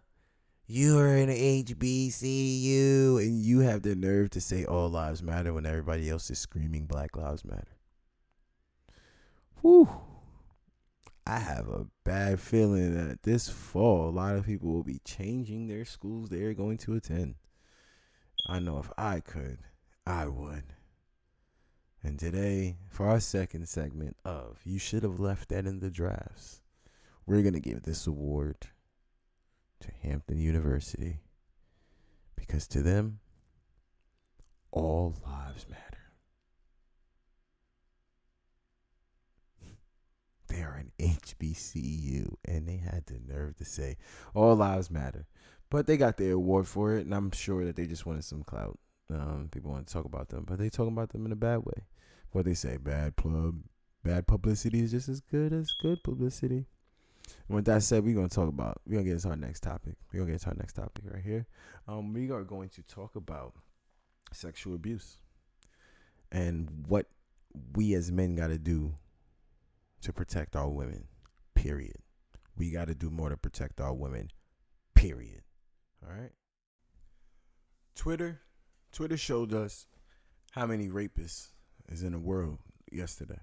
You 0.66 0.98
are 0.98 1.14
in 1.14 1.28
HBCU 1.28 3.18
and 3.18 3.42
you 3.42 3.60
have 3.60 3.82
the 3.82 3.94
nerve 3.94 4.30
to 4.30 4.40
say 4.40 4.64
all 4.64 4.88
lives 4.88 5.22
matter 5.22 5.52
when 5.52 5.66
everybody 5.66 6.08
else 6.08 6.30
is 6.30 6.38
screaming 6.38 6.86
Black 6.86 7.14
Lives 7.14 7.44
Matter. 7.44 7.76
Whew. 9.60 9.88
I 11.26 11.40
have 11.40 11.68
a 11.68 11.88
bad 12.04 12.40
feeling 12.40 12.94
that 12.94 13.22
this 13.22 13.48
fall, 13.48 14.08
a 14.08 14.10
lot 14.10 14.34
of 14.36 14.46
people 14.46 14.72
will 14.72 14.82
be 14.82 15.00
changing 15.04 15.66
their 15.66 15.84
schools 15.84 16.30
they're 16.30 16.54
going 16.54 16.78
to 16.78 16.94
attend. 16.94 17.34
I 18.48 18.58
know 18.58 18.78
if 18.78 18.90
I 18.96 19.20
could, 19.20 19.58
I 20.06 20.26
would. 20.26 20.64
And 22.02 22.18
today, 22.18 22.78
for 22.88 23.06
our 23.06 23.20
second 23.20 23.68
segment 23.68 24.16
of 24.24 24.58
You 24.64 24.78
Should 24.78 25.04
Have 25.04 25.20
Left 25.20 25.48
That 25.50 25.66
in 25.66 25.78
the 25.78 25.90
Drafts, 25.90 26.60
we're 27.26 27.42
going 27.42 27.54
to 27.54 27.60
give 27.60 27.82
this 27.82 28.06
award 28.08 28.56
to 29.80 29.88
Hampton 30.02 30.38
University 30.38 31.20
because 32.34 32.66
to 32.68 32.82
them, 32.82 33.20
all 34.72 35.14
lives 35.24 35.66
matter. 35.68 35.82
They 40.48 40.62
are 40.62 40.74
an 40.74 40.92
HBCU, 40.98 42.34
and 42.44 42.68
they 42.68 42.76
had 42.76 43.06
the 43.06 43.20
nerve 43.26 43.56
to 43.56 43.64
say 43.64 43.96
all 44.34 44.54
lives 44.56 44.90
matter. 44.90 45.26
But 45.70 45.86
they 45.86 45.96
got 45.96 46.18
their 46.18 46.32
award 46.32 46.68
for 46.68 46.94
it, 46.96 47.06
and 47.06 47.14
I'm 47.14 47.30
sure 47.30 47.64
that 47.64 47.76
they 47.76 47.86
just 47.86 48.04
wanted 48.04 48.24
some 48.24 48.42
clout. 48.42 48.78
Um, 49.14 49.48
people 49.50 49.70
want 49.70 49.86
to 49.86 49.92
talk 49.92 50.04
about 50.04 50.28
them, 50.28 50.44
but 50.46 50.58
they 50.58 50.68
talking 50.68 50.92
about 50.92 51.10
them 51.10 51.26
in 51.26 51.32
a 51.32 51.36
bad 51.36 51.58
way. 51.64 51.86
What 52.30 52.44
they 52.44 52.54
say, 52.54 52.76
bad 52.76 53.16
pub, 53.16 53.60
bad 54.02 54.26
publicity 54.26 54.80
is 54.80 54.90
just 54.90 55.08
as 55.08 55.20
good 55.20 55.52
as 55.52 55.72
good 55.80 56.02
publicity. 56.02 56.66
And 57.48 57.56
with 57.56 57.64
that 57.66 57.82
said, 57.82 58.04
we're 58.04 58.14
gonna 58.14 58.28
talk 58.28 58.48
about 58.48 58.80
we're 58.86 58.94
gonna 58.94 59.04
get 59.04 59.14
into 59.14 59.28
our 59.28 59.36
next 59.36 59.60
topic. 59.60 59.94
We're 60.12 60.20
gonna 60.20 60.32
get 60.32 60.40
into 60.42 60.48
our 60.48 60.56
next 60.56 60.74
topic 60.74 61.04
right 61.06 61.22
here. 61.22 61.46
Um, 61.86 62.12
we 62.12 62.30
are 62.30 62.42
going 62.42 62.68
to 62.70 62.82
talk 62.82 63.16
about 63.16 63.54
sexual 64.32 64.74
abuse 64.74 65.18
and 66.30 66.84
what 66.88 67.06
we 67.74 67.94
as 67.94 68.10
men 68.10 68.34
gotta 68.34 68.58
do 68.58 68.94
to 70.00 70.12
protect 70.12 70.56
our 70.56 70.68
women. 70.68 71.06
Period. 71.54 71.96
We 72.56 72.70
gotta 72.70 72.94
do 72.94 73.10
more 73.10 73.28
to 73.28 73.36
protect 73.36 73.80
our 73.80 73.94
women. 73.94 74.30
Period. 74.94 75.42
All 76.04 76.12
right. 76.14 76.32
Twitter, 77.94 78.40
Twitter 78.92 79.16
showed 79.16 79.54
us 79.54 79.86
how 80.52 80.66
many 80.66 80.88
rapists 80.88 81.48
is 81.88 82.02
in 82.02 82.12
the 82.12 82.18
world 82.18 82.58
yesterday. 82.90 83.40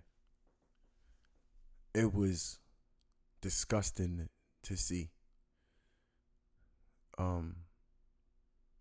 It 1.93 2.13
was 2.13 2.59
disgusting 3.41 4.29
to 4.63 4.77
see. 4.77 5.09
Um, 7.17 7.55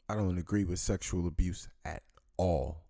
I 0.09 0.15
don't 0.15 0.39
agree 0.39 0.65
with 0.65 0.79
sexual 0.79 1.27
abuse 1.27 1.69
at 1.85 2.03
all. 2.37 2.85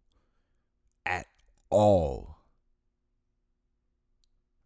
At 1.06 1.26
all. 1.70 2.38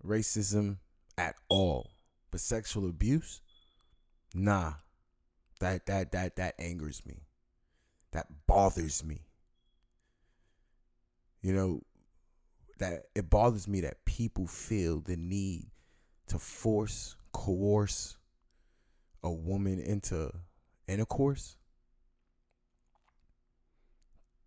Racism 0.05 0.79
at 1.19 1.37
all. 1.49 1.91
But 2.31 2.41
sexual 2.41 2.89
abuse? 2.89 3.43
Nah. 4.35 4.73
That 5.61 5.87
that 5.87 6.13
that 6.13 6.37
that 6.37 6.55
angers 6.59 7.03
me. 7.07 7.27
That 8.13 8.27
bothers 8.47 9.05
me. 9.05 9.23
You 11.41 11.55
know, 11.55 11.83
that 12.79 13.05
it 13.15 13.29
bothers 13.29 13.67
me 13.67 13.81
that 13.81 14.05
people 14.05 14.47
feel 14.47 15.01
the 15.01 15.17
need 15.17 15.71
to 16.29 16.39
force, 16.39 17.17
coerce 17.33 18.17
a 19.23 19.31
woman 19.31 19.79
into 19.79 20.33
intercourse, 20.89 21.57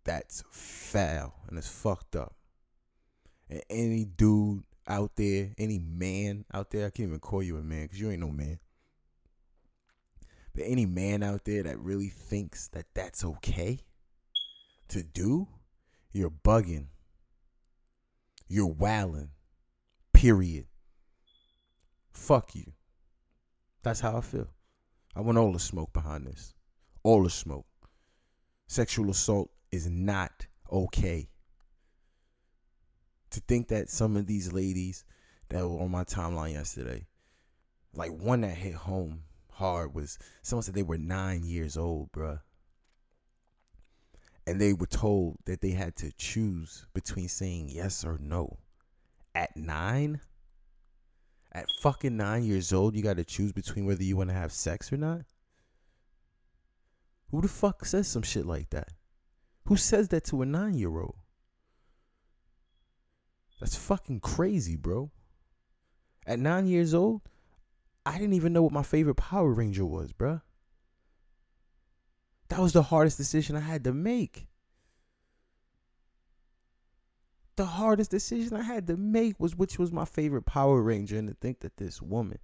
that's 0.04 0.44
foul 0.50 1.34
and 1.48 1.58
it's 1.58 1.68
fucked 1.68 2.16
up. 2.16 2.36
And 3.50 3.62
any 3.68 4.04
dude 4.04 4.64
out 4.88 5.12
there, 5.16 5.52
any 5.58 5.78
man 5.78 6.44
out 6.52 6.70
there, 6.70 6.86
I 6.86 6.90
can't 6.90 7.08
even 7.08 7.20
call 7.20 7.42
you 7.42 7.56
a 7.56 7.62
man 7.62 7.82
because 7.82 8.00
you 8.00 8.10
ain't 8.10 8.20
no 8.20 8.30
man. 8.30 8.58
But 10.56 10.64
any 10.66 10.86
man 10.86 11.22
out 11.22 11.44
there 11.44 11.62
that 11.64 11.78
really 11.78 12.08
thinks 12.08 12.68
that 12.68 12.86
that's 12.94 13.22
okay 13.22 13.80
to 14.88 15.02
do, 15.02 15.48
you're 16.12 16.30
bugging. 16.30 16.86
You're 18.48 18.66
wilding. 18.66 19.32
Period. 20.14 20.64
Fuck 22.10 22.54
you. 22.54 22.72
That's 23.82 24.00
how 24.00 24.16
I 24.16 24.22
feel. 24.22 24.48
I 25.14 25.20
want 25.20 25.36
all 25.36 25.52
the 25.52 25.58
smoke 25.58 25.92
behind 25.92 26.26
this. 26.26 26.54
All 27.02 27.22
the 27.22 27.30
smoke. 27.30 27.66
Sexual 28.66 29.10
assault 29.10 29.50
is 29.70 29.86
not 29.90 30.46
okay. 30.72 31.28
To 33.32 33.40
think 33.40 33.68
that 33.68 33.90
some 33.90 34.16
of 34.16 34.26
these 34.26 34.54
ladies 34.54 35.04
that 35.50 35.68
were 35.68 35.80
on 35.82 35.90
my 35.90 36.04
timeline 36.04 36.54
yesterday, 36.54 37.06
like 37.92 38.10
one 38.10 38.40
that 38.40 38.56
hit 38.56 38.74
home 38.74 39.24
hard 39.56 39.94
was 39.94 40.18
someone 40.42 40.62
said 40.62 40.74
they 40.74 40.82
were 40.82 40.98
nine 40.98 41.44
years 41.44 41.76
old, 41.76 42.12
bruh. 42.12 42.40
And 44.46 44.60
they 44.60 44.72
were 44.72 44.86
told 44.86 45.38
that 45.46 45.60
they 45.60 45.70
had 45.70 45.96
to 45.96 46.12
choose 46.12 46.86
between 46.94 47.28
saying 47.28 47.70
yes 47.70 48.04
or 48.04 48.18
no. 48.20 48.58
At 49.34 49.56
nine? 49.56 50.20
At 51.52 51.66
fucking 51.80 52.16
nine 52.16 52.44
years 52.44 52.72
old, 52.72 52.94
you 52.94 53.02
got 53.02 53.16
to 53.16 53.24
choose 53.24 53.52
between 53.52 53.86
whether 53.86 54.04
you 54.04 54.16
want 54.16 54.30
to 54.30 54.36
have 54.36 54.52
sex 54.52 54.92
or 54.92 54.98
not? 54.98 55.22
Who 57.30 57.40
the 57.40 57.48
fuck 57.48 57.84
says 57.84 58.06
some 58.06 58.22
shit 58.22 58.46
like 58.46 58.70
that? 58.70 58.90
Who 59.64 59.76
says 59.76 60.08
that 60.08 60.24
to 60.26 60.42
a 60.42 60.46
nine 60.46 60.74
year 60.74 60.96
old? 60.96 61.16
That's 63.58 63.74
fucking 63.74 64.20
crazy, 64.20 64.76
bro. 64.76 65.10
At 66.26 66.38
nine 66.38 66.66
years 66.66 66.92
old, 66.92 67.22
I 68.06 68.18
didn't 68.18 68.34
even 68.34 68.52
know 68.52 68.62
what 68.62 68.72
my 68.72 68.84
favorite 68.84 69.16
Power 69.16 69.52
Ranger 69.52 69.84
was, 69.84 70.12
bruh. 70.12 70.40
That 72.48 72.60
was 72.60 72.72
the 72.72 72.84
hardest 72.84 73.18
decision 73.18 73.56
I 73.56 73.60
had 73.60 73.82
to 73.82 73.92
make. 73.92 74.46
The 77.56 77.66
hardest 77.66 78.12
decision 78.12 78.54
I 78.54 78.62
had 78.62 78.86
to 78.86 78.96
make 78.96 79.40
was 79.40 79.56
which 79.56 79.76
was 79.76 79.90
my 79.90 80.04
favorite 80.04 80.46
Power 80.46 80.80
Ranger, 80.82 81.18
and 81.18 81.26
to 81.26 81.34
think 81.34 81.60
that 81.60 81.78
this 81.78 82.00
woman 82.00 82.38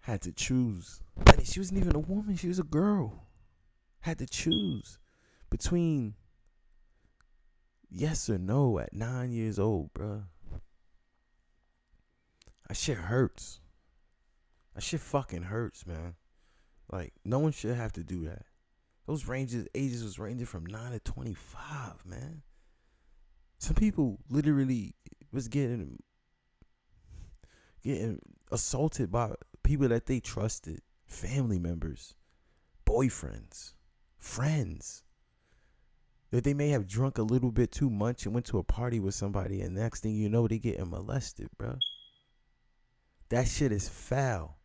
had 0.00 0.22
to 0.22 0.32
choose. 0.32 1.02
I 1.26 1.42
she 1.42 1.60
wasn't 1.60 1.80
even 1.80 1.94
a 1.94 2.00
woman, 2.00 2.36
she 2.36 2.48
was 2.48 2.58
a 2.58 2.64
girl. 2.64 3.26
Had 4.00 4.18
to 4.20 4.26
choose 4.26 4.98
between 5.50 6.14
yes 7.90 8.30
or 8.30 8.38
no 8.38 8.78
at 8.78 8.94
nine 8.94 9.32
years 9.32 9.58
old, 9.58 9.92
bruh. 9.92 10.22
That 12.70 12.76
shit 12.76 12.98
hurts. 12.98 13.58
That 14.76 14.84
shit 14.84 15.00
fucking 15.00 15.42
hurts, 15.42 15.84
man. 15.84 16.14
Like, 16.88 17.12
no 17.24 17.40
one 17.40 17.50
should 17.50 17.74
have 17.74 17.92
to 17.94 18.04
do 18.04 18.26
that. 18.26 18.44
Those 19.08 19.26
ranges, 19.26 19.66
ages 19.74 20.04
was 20.04 20.20
ranging 20.20 20.46
from 20.46 20.66
9 20.66 20.92
to 20.92 21.00
25, 21.00 22.06
man. 22.06 22.42
Some 23.58 23.74
people 23.74 24.20
literally 24.28 24.94
was 25.32 25.48
getting 25.48 25.98
getting 27.82 28.20
assaulted 28.52 29.10
by 29.10 29.32
people 29.64 29.88
that 29.88 30.06
they 30.06 30.20
trusted, 30.20 30.80
family 31.08 31.58
members, 31.58 32.14
boyfriends, 32.86 33.72
friends. 34.16 35.02
That 36.30 36.44
they 36.44 36.54
may 36.54 36.68
have 36.68 36.86
drunk 36.86 37.18
a 37.18 37.22
little 37.22 37.50
bit 37.50 37.72
too 37.72 37.90
much 37.90 38.26
and 38.26 38.32
went 38.32 38.46
to 38.46 38.58
a 38.58 38.62
party 38.62 39.00
with 39.00 39.16
somebody, 39.16 39.60
and 39.60 39.74
next 39.74 40.04
thing 40.04 40.14
you 40.14 40.28
know, 40.28 40.46
they 40.46 40.60
getting 40.60 40.88
molested, 40.88 41.48
bro. 41.58 41.74
That 43.30 43.46
shit 43.46 43.72
is 43.72 43.88
foul. 43.88 44.58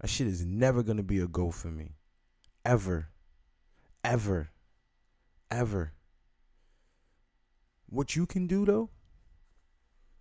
That 0.00 0.08
shit 0.08 0.26
is 0.26 0.44
never 0.44 0.82
gonna 0.82 1.02
be 1.02 1.18
a 1.18 1.26
go 1.26 1.50
for 1.50 1.68
me. 1.68 1.96
Ever. 2.64 3.08
Ever. 4.04 4.50
Ever. 5.50 5.92
What 7.88 8.14
you 8.14 8.26
can 8.26 8.46
do 8.46 8.64
though, 8.64 8.90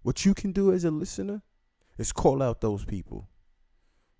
what 0.01 0.23
you 0.23 0.33
can 0.33 0.51
do 0.51 0.71
as 0.71 0.85
a 0.85 0.91
listener 0.91 1.41
is 1.97 2.11
call 2.11 2.41
out 2.41 2.61
those 2.61 2.85
people. 2.85 3.27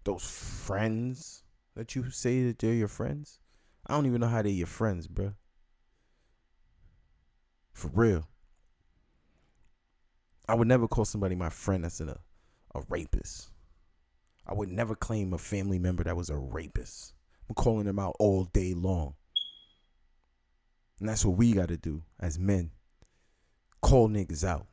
Those 0.04 0.26
friends 0.26 1.44
that 1.76 1.96
you 1.96 2.10
say 2.10 2.44
that 2.44 2.60
they're 2.60 2.74
your 2.74 2.88
friends. 2.88 3.40
I 3.88 3.94
don't 3.94 4.06
even 4.06 4.22
know 4.22 4.28
how 4.28 4.42
they're 4.42 4.52
your 4.52 4.68
friends, 4.68 5.08
bro. 5.08 5.34
For 7.74 7.90
real. 7.94 8.28
I 10.48 10.56
would 10.56 10.68
never 10.68 10.88
call 10.88 11.06
somebody 11.06 11.36
my 11.36 11.50
friend 11.50 11.84
that's 11.84 12.02
in 12.02 12.10
a 12.10 12.18
a 12.76 12.84
rapist. 12.90 13.50
I 14.46 14.54
would 14.54 14.70
never 14.70 14.96
claim 14.96 15.34
a 15.34 15.38
family 15.38 15.80
member 15.80 16.04
that 16.04 16.18
was 16.18 16.30
a 16.30 16.38
rapist. 16.38 17.14
I'm 17.50 17.56
calling 17.56 17.86
them 17.86 18.00
out 18.00 18.16
all 18.20 18.46
day 18.46 18.74
long. 18.74 19.16
And 21.00 21.10
that's 21.10 21.26
what 21.26 21.38
we 21.38 21.54
got 21.54 21.70
to 21.70 21.78
do 21.78 22.04
as 22.20 22.38
men. 22.38 22.72
Call 23.82 24.10
niggas 24.10 24.44
out. 24.44 24.68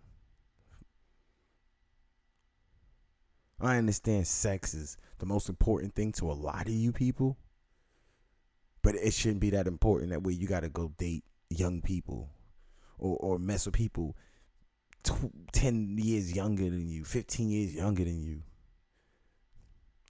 I 3.60 3.76
understand 3.76 4.26
sex 4.26 4.74
is 4.74 4.96
the 5.18 5.26
most 5.26 5.48
important 5.48 5.94
thing 5.94 6.12
to 6.12 6.30
a 6.30 6.32
lot 6.32 6.66
of 6.66 6.72
you 6.72 6.92
people. 6.92 7.38
But 8.82 8.96
it 8.96 9.14
shouldn't 9.14 9.40
be 9.40 9.50
that 9.50 9.68
important 9.68 10.10
that 10.10 10.24
way 10.24 10.32
you 10.32 10.48
got 10.48 10.60
to 10.60 10.68
go 10.68 10.92
date 10.98 11.24
young 11.50 11.80
people 11.80 12.30
or, 12.98 13.16
or 13.18 13.38
mess 13.38 13.66
with 13.66 13.74
people 13.74 14.16
10 15.02 15.98
years 15.98 16.34
younger 16.34 16.64
than 16.64 16.88
you, 16.88 17.04
15 17.04 17.48
years 17.48 17.74
younger 17.74 18.04
than 18.04 18.22
you. 18.22 18.42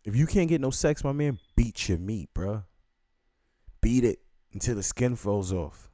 If 0.05 0.16
you 0.16 0.26
can't 0.26 0.49
get 0.49 0.61
no 0.61 0.70
sex, 0.70 1.05
my 1.05 1.12
man, 1.12 1.38
beat 1.57 1.88
your 1.88 1.99
meat, 1.99 2.30
bruh. 2.34 2.64
Beat 3.80 4.05
it 4.05 4.18
until 4.53 4.76
the 4.76 4.82
skin 4.82 5.16
falls 5.16 5.53
off. 5.53 5.90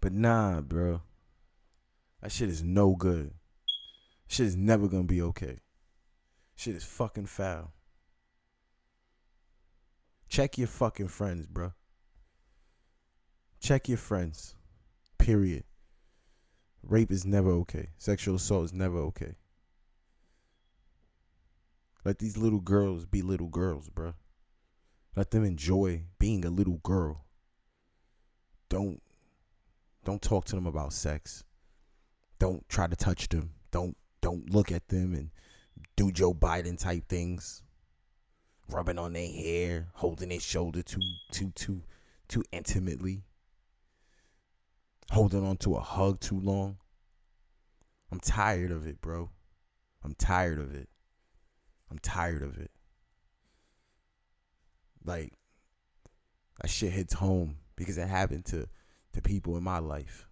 But 0.00 0.12
nah, 0.12 0.60
bro. 0.60 1.02
That 2.22 2.32
shit 2.32 2.48
is 2.48 2.62
no 2.62 2.94
good. 2.94 3.32
Shit 4.28 4.46
is 4.46 4.56
never 4.56 4.88
gonna 4.88 5.04
be 5.04 5.22
okay. 5.22 5.60
Shit 6.56 6.76
is 6.76 6.84
fucking 6.84 7.26
foul. 7.26 7.72
Check 10.28 10.58
your 10.58 10.68
fucking 10.68 11.08
friends, 11.08 11.46
bro. 11.46 11.72
Check 13.60 13.88
your 13.88 13.98
friends. 13.98 14.54
Period. 15.18 15.64
Rape 16.88 17.12
is 17.12 17.26
never 17.26 17.50
okay. 17.50 17.90
Sexual 17.98 18.36
assault 18.36 18.64
is 18.64 18.72
never 18.72 18.96
okay. 18.98 19.34
Let 22.02 22.18
these 22.18 22.38
little 22.38 22.60
girls 22.60 23.04
be 23.04 23.20
little 23.20 23.48
girls, 23.48 23.90
bruh. 23.90 24.14
Let 25.14 25.30
them 25.30 25.44
enjoy 25.44 26.04
being 26.18 26.46
a 26.46 26.50
little 26.50 26.78
girl. 26.78 27.26
Don't 28.70 29.02
don't 30.04 30.22
talk 30.22 30.46
to 30.46 30.54
them 30.54 30.66
about 30.66 30.94
sex. 30.94 31.44
Don't 32.38 32.66
try 32.70 32.86
to 32.86 32.96
touch 32.96 33.28
them. 33.28 33.50
Don't 33.70 33.96
don't 34.22 34.50
look 34.50 34.72
at 34.72 34.88
them 34.88 35.12
and 35.12 35.30
do 35.96 36.10
Joe 36.10 36.32
Biden 36.32 36.78
type 36.78 37.06
things. 37.08 37.62
Rubbing 38.70 38.98
on 38.98 39.12
their 39.12 39.30
hair, 39.30 39.88
holding 39.94 40.30
their 40.30 40.40
shoulder 40.40 40.82
too 40.82 41.00
too 41.30 41.52
too 41.54 41.82
too 42.28 42.44
intimately. 42.50 43.24
Holding 45.10 45.46
on 45.46 45.56
to 45.58 45.74
a 45.74 45.80
hug 45.80 46.20
too 46.20 46.38
long. 46.38 46.76
I'm 48.10 48.20
tired 48.20 48.70
of 48.70 48.86
it, 48.86 49.00
bro. 49.00 49.30
I'm 50.02 50.14
tired 50.14 50.58
of 50.58 50.74
it. 50.74 50.88
I'm 51.90 51.98
tired 51.98 52.42
of 52.42 52.58
it. 52.58 52.70
Like 55.04 55.32
that 56.60 56.68
shit 56.70 56.92
hits 56.92 57.14
home 57.14 57.56
because 57.76 57.98
it 57.98 58.08
happened 58.08 58.44
to 58.46 58.68
to 59.14 59.22
people 59.22 59.56
in 59.56 59.62
my 59.62 59.78
life. 59.78 60.26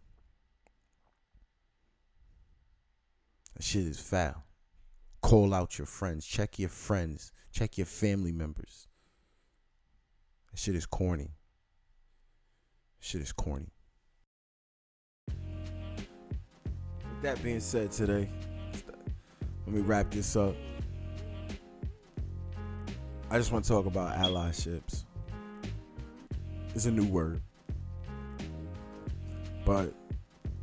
That 3.54 3.62
shit 3.62 3.86
is 3.86 3.98
foul. 3.98 4.44
Call 5.22 5.54
out 5.54 5.78
your 5.78 5.86
friends. 5.86 6.26
Check 6.26 6.58
your 6.58 6.68
friends. 6.68 7.32
Check 7.52 7.78
your 7.78 7.86
family 7.86 8.32
members. 8.32 8.86
That 10.50 10.58
shit 10.58 10.76
is 10.76 10.86
corny. 10.86 11.30
Shit 13.00 13.22
is 13.22 13.32
corny. 13.32 13.72
That 17.26 17.42
being 17.42 17.58
said 17.58 17.90
today, 17.90 18.30
let 19.66 19.74
me 19.74 19.80
wrap 19.80 20.12
this 20.12 20.36
up. 20.36 20.54
I 23.28 23.36
just 23.36 23.50
want 23.50 23.64
to 23.64 23.68
talk 23.68 23.86
about 23.86 24.14
allyships. 24.16 25.04
It's 26.72 26.86
a 26.86 26.90
new 26.92 27.04
word. 27.06 27.42
But 29.64 29.92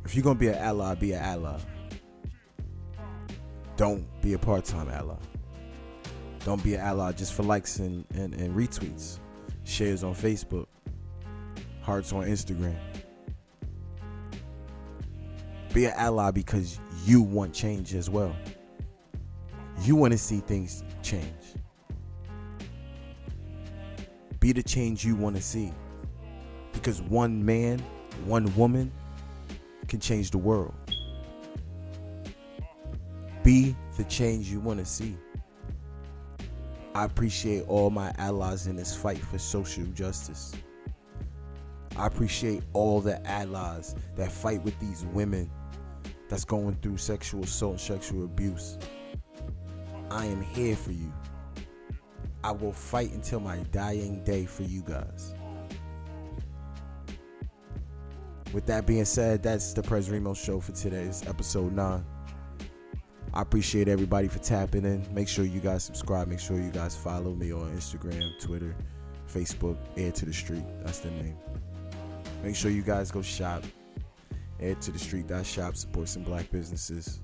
if 0.06 0.14
you're 0.14 0.24
going 0.24 0.36
to 0.36 0.40
be 0.40 0.48
an 0.48 0.54
ally, 0.54 0.94
be 0.94 1.12
an 1.12 1.22
ally. 1.22 1.58
Don't 3.76 4.06
be 4.22 4.32
a 4.32 4.38
part 4.38 4.64
time 4.64 4.88
ally. 4.88 5.16
Don't 6.46 6.64
be 6.64 6.76
an 6.76 6.80
ally 6.80 7.12
just 7.12 7.34
for 7.34 7.42
likes 7.42 7.78
and, 7.78 8.06
and, 8.14 8.32
and 8.32 8.56
retweets, 8.56 9.18
shares 9.64 10.02
on 10.02 10.14
Facebook, 10.14 10.68
hearts 11.82 12.10
on 12.14 12.24
Instagram. 12.24 12.78
Be 15.74 15.86
an 15.86 15.92
ally 15.96 16.30
because 16.30 16.78
you 17.04 17.20
want 17.20 17.52
change 17.52 17.94
as 17.94 18.08
well. 18.08 18.34
You 19.82 19.96
want 19.96 20.12
to 20.12 20.18
see 20.18 20.38
things 20.38 20.84
change. 21.02 21.26
Be 24.38 24.52
the 24.52 24.62
change 24.62 25.04
you 25.04 25.16
want 25.16 25.34
to 25.34 25.42
see. 25.42 25.72
Because 26.72 27.02
one 27.02 27.44
man, 27.44 27.80
one 28.24 28.54
woman 28.54 28.92
can 29.88 29.98
change 29.98 30.30
the 30.30 30.38
world. 30.38 30.74
Be 33.42 33.74
the 33.96 34.04
change 34.04 34.52
you 34.52 34.60
want 34.60 34.78
to 34.78 34.86
see. 34.86 35.16
I 36.94 37.04
appreciate 37.04 37.64
all 37.66 37.90
my 37.90 38.14
allies 38.18 38.68
in 38.68 38.76
this 38.76 38.94
fight 38.94 39.18
for 39.18 39.38
social 39.38 39.86
justice. 39.86 40.54
I 41.96 42.06
appreciate 42.06 42.62
all 42.74 43.00
the 43.00 43.24
allies 43.26 43.96
that 44.14 44.30
fight 44.30 44.62
with 44.62 44.78
these 44.78 45.04
women 45.06 45.50
that's 46.28 46.44
going 46.44 46.76
through 46.82 46.96
sexual 46.96 47.44
assault 47.44 47.72
and 47.72 47.80
sexual 47.80 48.24
abuse. 48.24 48.78
I 50.10 50.26
am 50.26 50.42
here 50.42 50.76
for 50.76 50.92
you. 50.92 51.12
I 52.42 52.52
will 52.52 52.72
fight 52.72 53.12
until 53.12 53.40
my 53.40 53.58
dying 53.72 54.22
day 54.24 54.44
for 54.44 54.64
you 54.64 54.82
guys. 54.82 55.34
With 58.52 58.66
that 58.66 58.86
being 58.86 59.04
said, 59.04 59.42
that's 59.42 59.72
the 59.72 59.82
Pres 59.82 60.10
Remo 60.10 60.34
show 60.34 60.60
for 60.60 60.72
today's 60.72 61.26
episode 61.26 61.72
9. 61.72 62.04
I 63.32 63.42
appreciate 63.42 63.88
everybody 63.88 64.28
for 64.28 64.38
tapping 64.38 64.84
in. 64.84 65.04
Make 65.12 65.26
sure 65.26 65.44
you 65.44 65.58
guys 65.58 65.82
subscribe. 65.82 66.28
Make 66.28 66.38
sure 66.38 66.60
you 66.60 66.70
guys 66.70 66.94
follow 66.94 67.32
me 67.34 67.52
on 67.52 67.74
Instagram, 67.74 68.38
Twitter, 68.38 68.76
Facebook, 69.28 69.76
Air 69.96 70.12
to 70.12 70.26
the 70.26 70.32
Street. 70.32 70.62
That's 70.84 71.00
the 71.00 71.10
name. 71.10 71.36
Make 72.44 72.54
sure 72.54 72.70
you 72.70 72.82
guys 72.82 73.10
go 73.10 73.22
shop. 73.22 73.64
Air 74.64 74.74
to 74.76 74.90
the 74.90 74.98
Street. 74.98 75.26
Shop. 75.44 75.76
Support 75.76 76.08
some 76.08 76.22
black 76.22 76.50
businesses. 76.50 77.20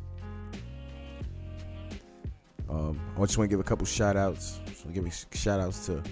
Um, 2.69 3.01
I 3.17 3.21
just 3.23 3.37
want 3.37 3.51
to 3.51 3.57
give 3.57 3.61
a 3.61 3.65
couple 3.65 3.85
shout 3.87 4.17
outs. 4.17 4.61
Give 4.93 5.03
me 5.03 5.11
shout 5.33 5.61
outs 5.61 5.87
to 5.87 6.03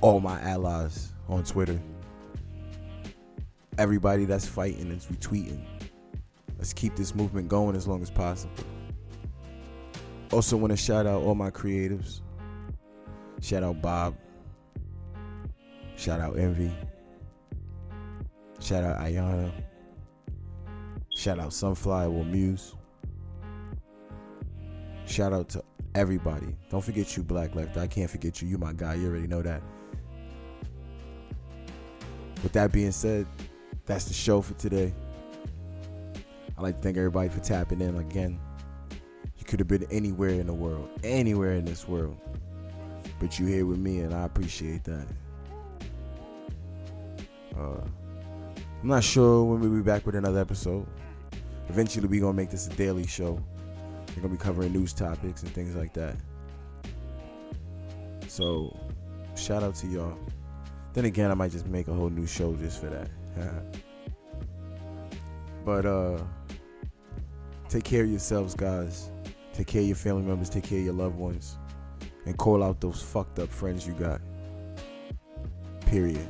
all 0.00 0.20
my 0.20 0.40
allies 0.42 1.12
on 1.28 1.44
Twitter. 1.44 1.80
Everybody 3.78 4.24
that's 4.24 4.46
fighting 4.46 4.90
and 4.90 5.00
retweeting. 5.00 5.64
Let's 6.58 6.72
keep 6.72 6.96
this 6.96 7.14
movement 7.14 7.48
going 7.48 7.76
as 7.76 7.86
long 7.86 8.02
as 8.02 8.10
possible. 8.10 8.52
Also, 10.32 10.56
want 10.56 10.72
to 10.72 10.76
shout 10.76 11.06
out 11.06 11.22
all 11.22 11.34
my 11.34 11.50
creatives. 11.50 12.20
Shout 13.40 13.62
out 13.62 13.80
Bob. 13.80 14.16
Shout 15.96 16.20
out 16.20 16.38
Envy. 16.38 16.72
Shout 18.60 18.84
out 18.84 18.98
Ayana. 18.98 19.52
Shout 21.16 21.38
out 21.38 21.48
Sunfly 21.48 22.04
Sunflower 22.04 22.24
Muse. 22.24 22.74
Shout 25.06 25.32
out 25.32 25.48
to 25.48 25.64
everybody. 25.94 26.54
Don't 26.68 26.84
forget 26.84 27.16
you, 27.16 27.22
Black 27.22 27.54
Left. 27.54 27.78
I 27.78 27.86
can't 27.86 28.10
forget 28.10 28.42
you. 28.42 28.48
You 28.48 28.58
my 28.58 28.74
guy. 28.74 28.96
You 28.96 29.08
already 29.08 29.26
know 29.26 29.40
that. 29.40 29.62
With 32.42 32.52
that 32.52 32.70
being 32.70 32.92
said, 32.92 33.26
that's 33.86 34.04
the 34.04 34.12
show 34.12 34.42
for 34.42 34.52
today. 34.54 34.92
I'd 36.58 36.62
like 36.62 36.76
to 36.76 36.82
thank 36.82 36.98
everybody 36.98 37.30
for 37.30 37.40
tapping 37.40 37.80
in 37.80 37.96
again 37.96 38.38
You 39.38 39.46
could 39.46 39.58
have 39.58 39.68
been 39.68 39.86
anywhere 39.90 40.28
in 40.28 40.46
the 40.46 40.54
world, 40.54 40.90
anywhere 41.02 41.52
in 41.52 41.64
this 41.64 41.88
world. 41.88 42.18
But 43.18 43.38
you 43.38 43.46
here 43.46 43.64
with 43.64 43.78
me, 43.78 44.00
and 44.00 44.12
I 44.12 44.24
appreciate 44.24 44.84
that. 44.84 45.06
Uh, 47.58 47.80
I'm 48.82 48.88
not 48.88 49.02
sure 49.02 49.44
when 49.44 49.60
we'll 49.60 49.70
be 49.70 49.80
back 49.80 50.04
with 50.04 50.14
another 50.14 50.40
episode. 50.40 50.86
Eventually, 51.68 52.06
we're 52.06 52.20
gonna 52.20 52.32
make 52.32 52.50
this 52.50 52.66
a 52.66 52.70
daily 52.70 53.06
show. 53.06 53.42
We're 54.14 54.22
gonna 54.22 54.34
be 54.34 54.38
covering 54.38 54.72
news 54.72 54.92
topics 54.92 55.42
and 55.42 55.52
things 55.52 55.74
like 55.74 55.92
that. 55.94 56.16
So, 58.28 58.76
shout 59.36 59.62
out 59.62 59.74
to 59.76 59.86
y'all. 59.86 60.18
Then 60.92 61.04
again, 61.04 61.30
I 61.30 61.34
might 61.34 61.52
just 61.52 61.66
make 61.66 61.88
a 61.88 61.92
whole 61.92 62.10
new 62.10 62.26
show 62.26 62.54
just 62.54 62.80
for 62.80 62.86
that. 62.86 63.10
but 65.64 65.84
uh, 65.84 66.18
take 67.68 67.84
care 67.84 68.04
of 68.04 68.10
yourselves, 68.10 68.54
guys. 68.54 69.10
Take 69.52 69.66
care 69.66 69.80
of 69.80 69.86
your 69.86 69.96
family 69.96 70.22
members, 70.22 70.50
take 70.50 70.64
care 70.64 70.78
of 70.78 70.84
your 70.84 70.94
loved 70.94 71.16
ones, 71.16 71.56
and 72.26 72.36
call 72.36 72.62
out 72.62 72.80
those 72.80 73.02
fucked 73.02 73.38
up 73.38 73.48
friends 73.48 73.86
you 73.86 73.94
got. 73.94 74.20
Period. 75.86 76.28